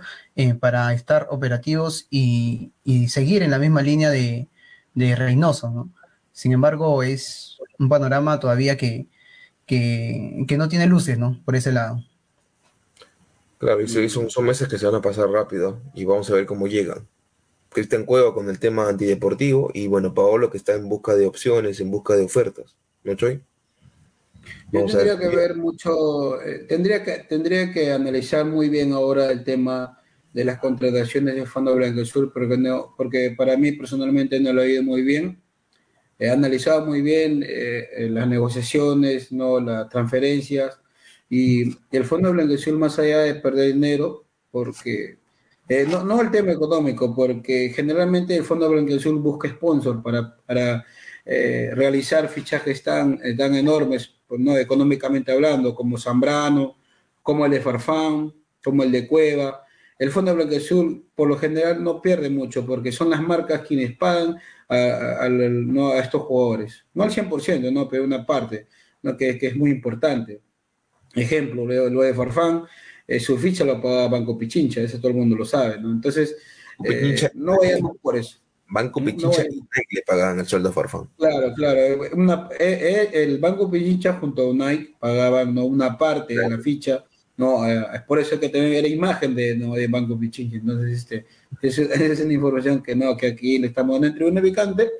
[0.60, 2.72] para estar operativos y,
[3.08, 4.48] seguir en la misma línea de,
[4.94, 5.90] de Reynoso, ¿no?
[6.32, 9.06] Sin embargo, es un panorama todavía que,
[9.66, 11.40] que, no tiene luces, ¿no?
[11.44, 12.04] Por ese lado.
[13.58, 16.44] Claro, y son, son meses que se van a pasar rápido y vamos a ver
[16.44, 17.06] cómo llegan.
[17.70, 21.80] Cristian Cueva con el tema antideportivo y bueno, Paolo que está en busca de opciones,
[21.80, 22.76] en busca de ofertas.
[23.02, 23.42] ¿No, Choy?
[24.72, 29.44] Yo tendría que ver mucho, eh, tendría, que, tendría que analizar muy bien ahora el
[29.44, 29.98] tema
[30.32, 34.62] de las contrataciones de Fondo Blanco Sur, porque, no, porque para mí personalmente no lo
[34.62, 35.40] he ido muy bien.
[36.18, 40.78] He analizado muy bien eh, eh, las negociaciones, no las transferencias.
[41.28, 45.18] Y el Fondo Blanqueazul más allá de perder dinero, porque
[45.68, 50.84] eh, no, no el tema económico, porque generalmente el Fondo Blanqueazul busca sponsor para, para
[51.26, 56.76] realizar fichajes tan, tan enormes, pues, no económicamente hablando, como Zambrano,
[57.22, 59.62] como el de Farfán, como el de Cueva.
[59.98, 64.36] El Fondo Blanqueazul por lo general no pierde mucho porque son las marcas quienes pagan
[64.68, 66.84] a, no, a estos jugadores.
[66.94, 68.66] No al 100%, no, pero una parte
[69.02, 69.16] ¿no?
[69.16, 70.40] que, que es muy importante.
[71.14, 72.64] Ejemplo, lo, de Farfán,
[73.06, 75.90] eh, su ficha lo paga Banco Pichincha, eso todo el mundo lo sabe, ¿no?
[75.90, 76.36] Entonces,
[76.84, 78.38] eh, no vayamos por eso.
[78.68, 81.08] Banco Pichincha y Nike le pagaban el sueldo a Farfán.
[81.16, 81.78] Claro, claro.
[82.58, 85.64] Eh, el Banco Pichincha junto a Nike pagaban ¿no?
[85.64, 87.04] una parte de la ficha
[87.36, 89.74] no, eh, es por eso que también la imagen de, ¿no?
[89.74, 90.56] de Banco Pichincha.
[90.56, 91.26] Entonces, este,
[91.60, 94.90] esa es una información que no, que aquí le estamos dando en tribuna picante.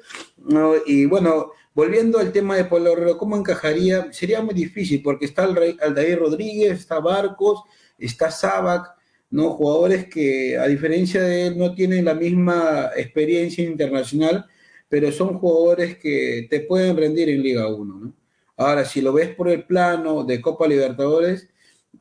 [0.45, 0.75] ¿no?
[0.87, 4.12] Y bueno, volviendo al tema de Pablo Herrero, ¿cómo encajaría?
[4.12, 7.62] Sería muy difícil porque está Aldair Rodríguez, está Barcos,
[7.99, 8.95] está Sabac,
[9.31, 9.51] ¿no?
[9.51, 14.47] Jugadores que, a diferencia de él, no tienen la misma experiencia internacional,
[14.89, 18.14] pero son jugadores que te pueden rendir en Liga 1, ¿no?
[18.57, 21.49] Ahora, si lo ves por el plano de Copa Libertadores,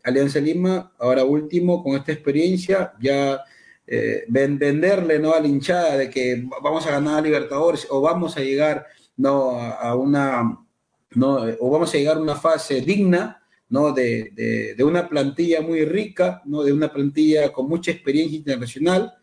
[0.04, 3.44] Alianza Lima, ahora último, con esta experiencia, ya
[3.88, 5.34] eh, venderle ¿no?
[5.34, 9.60] a la hinchada de que vamos a ganar a Libertadores o vamos a llegar ¿no?
[9.60, 10.60] a, una
[11.12, 11.38] ¿no?
[11.60, 13.92] o vamos a llegar a una fase digna ¿no?
[13.94, 16.64] De, una plantilla muy rica, ¿no?
[16.64, 19.14] de una plantilla con mucha experiencia internacional.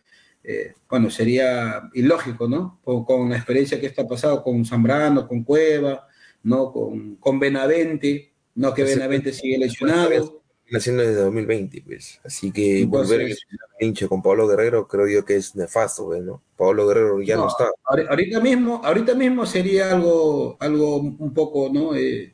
[0.44, 2.80] Eh, bueno, sería ilógico, ¿no?
[2.82, 6.08] Con, la experiencia que está pasado con Zambrano, con Cueva,
[6.42, 6.72] ¿no?
[6.72, 8.74] Con, con Benavente, ¿no?
[8.74, 10.42] Que Benavente sigue lesionado
[10.76, 12.20] haciendo desde 2020, pues.
[12.24, 16.42] Así que volver a hinche con Pablo Guerrero creo yo que es nefasto, pues, ¿no?
[16.56, 17.70] Pablo Guerrero ya no, está.
[18.08, 21.94] Ahorita mismo, ahorita mismo sería algo, algo un poco, ¿no?
[21.94, 22.32] Eh,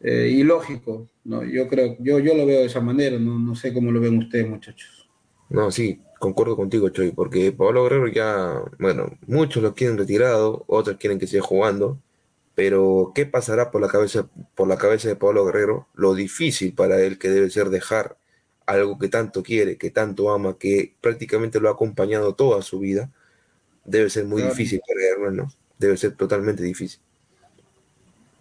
[0.00, 1.44] eh, ilógico, ¿no?
[1.44, 4.18] Yo creo, yo, yo lo veo de esa manera, no, no sé cómo lo ven
[4.18, 5.08] ustedes, muchachos.
[5.48, 10.96] No, sí, concuerdo contigo, Choy, porque Pablo Guerrero ya, bueno, muchos lo quieren retirado, otros
[10.96, 12.00] quieren que siga jugando,
[12.54, 15.86] pero ¿qué pasará por la cabeza, por la cabeza de Pablo Guerrero?
[15.94, 18.18] Lo difícil para él que debe ser dejar
[18.66, 23.10] algo que tanto quiere, que tanto ama, que prácticamente lo ha acompañado toda su vida,
[23.84, 25.48] debe ser muy difícil para él, ¿no?
[25.78, 27.00] Debe ser totalmente difícil.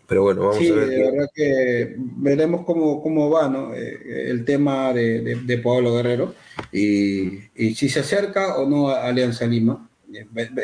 [0.10, 0.89] Pero bueno, vamos a ver.
[0.89, 3.74] Sí, la verdad que veremos cómo, cómo va ¿no?
[3.74, 6.34] Eh, el tema de, de, Pablo Guerrero
[6.72, 9.88] y, y, si se acerca o no a Alianza Lima.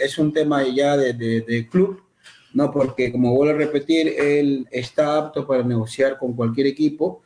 [0.01, 2.01] Es un tema ya de, de club
[2.55, 2.71] ¿no?
[2.71, 7.21] Porque como vuelvo a repetir, él está apto para negociar con cualquier equipo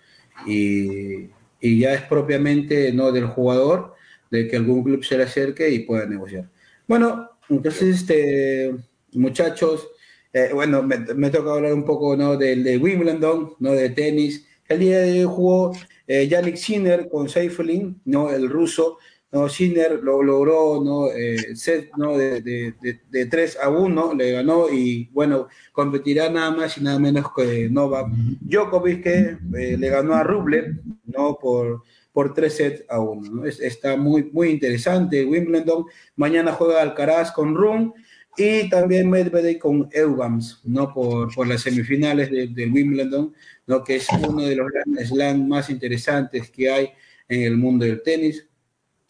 [0.46, 1.30] y,
[1.62, 3.94] y ya es propiamente no del jugador
[4.32, 6.50] de que algún club se le acerque y pueda negociar.
[6.88, 8.76] Bueno, entonces, este,
[9.14, 9.88] muchachos,
[10.34, 12.38] eh, bueno, me, toca hablar un poco ¿no?
[12.38, 13.72] del de Wimbledon, ¿no?
[13.72, 14.46] de tenis.
[14.68, 15.74] El día de hoy jugó
[16.08, 18.30] eh, Yannick Sinner con Seifelin, ¿no?
[18.30, 18.98] el ruso,
[19.32, 19.48] ¿no?
[19.48, 21.08] Sinner lo logró, ¿no?
[21.12, 22.18] Eh, set, ¿no?
[22.18, 22.74] De, de,
[23.10, 27.70] de, 3 a 1, le ganó y, bueno, competirá nada más y nada menos que
[27.70, 28.08] Novak
[28.42, 31.38] Djokovic, que eh, le ganó a Rublev, ¿no?
[31.40, 33.46] Por, por 3 sets a 1, ¿no?
[33.46, 35.86] está muy, muy interesante Wimbledon.
[36.16, 37.94] Mañana juega Alcaraz con Rum
[38.38, 40.94] y también Medvedev con Eubams, ¿no?
[40.94, 43.34] Por, por las semifinales de, Wimbledon,
[43.68, 43.84] ¿no?
[43.84, 45.12] Que es uno de los grandes
[45.46, 46.90] más interesantes que hay
[47.28, 48.50] en el mundo del tenis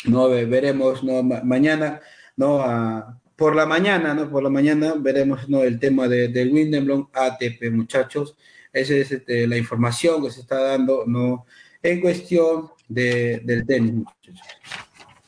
[0.05, 1.99] no veremos no mañana
[2.38, 7.09] no por la mañana no por la mañana veremos no el tema de, del Wimbledon
[7.13, 8.36] ATP muchachos.
[8.72, 11.45] Esa es este, la información que se está dando no
[11.82, 14.39] en cuestión de, del tenis muchachos.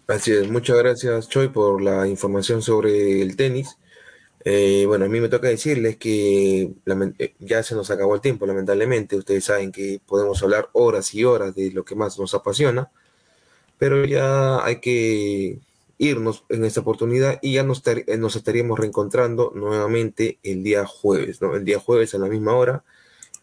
[0.07, 0.49] Así es.
[0.49, 3.77] Muchas gracias Choi por la información sobre el tenis
[4.43, 6.73] Eh, bueno, a mí me toca decirles que
[7.19, 9.15] eh, ya se nos acabó el tiempo, lamentablemente.
[9.15, 12.91] Ustedes saben que podemos hablar horas y horas de lo que más nos apasiona,
[13.77, 15.59] pero ya hay que
[15.97, 21.41] irnos en esta oportunidad y ya nos, eh, nos estaríamos reencontrando nuevamente el día jueves,
[21.41, 21.55] ¿no?
[21.55, 22.83] El día jueves a la misma hora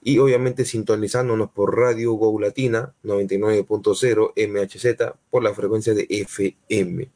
[0.02, 7.08] y obviamente sintonizándonos por Radio Go Latina 99.0 MHZ por la frecuencia de FM.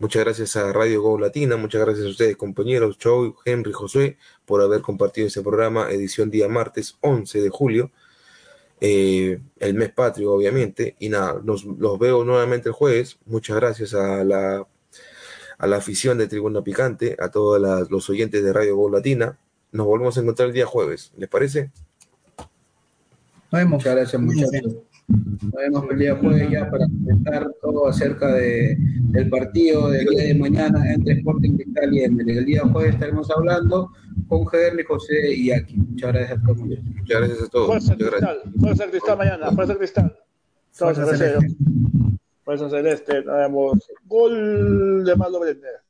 [0.00, 4.62] Muchas gracias a Radio Go Latina, muchas gracias a ustedes compañeros, Choy, Henry, José, por
[4.62, 7.90] haber compartido este programa, edición día martes 11 de julio,
[8.80, 14.22] eh, el mes patrio obviamente, y nada, los veo nuevamente el jueves, muchas gracias a
[14.22, 14.64] la,
[15.58, 19.36] a la afición de Tribuna Picante, a todos los oyentes de Radio Go Latina,
[19.72, 21.72] nos volvemos a encontrar el día jueves, ¿les parece?
[23.50, 23.72] Nos vemos.
[23.72, 24.76] Muchas gracias muchachos.
[25.08, 30.24] Nos vemos el día jueves ya para comentar todo acerca de, del partido del día
[30.24, 32.36] de mañana entre Sporting Cristal y Emelec.
[32.36, 33.90] El día jueves estaremos hablando
[34.28, 35.76] con Gerli, José y Aki.
[35.76, 36.58] Muchas gracias a todos.
[36.58, 37.66] Muchas gracias a todos.
[37.66, 40.18] Fuerza Cristal, Fuerza Cristal mañana, Fuerza Cristal.
[40.72, 41.56] Fuerza Celeste.
[42.44, 43.90] Fuerza Celeste, nos vemos.
[44.04, 45.80] Gol de Malo Brender.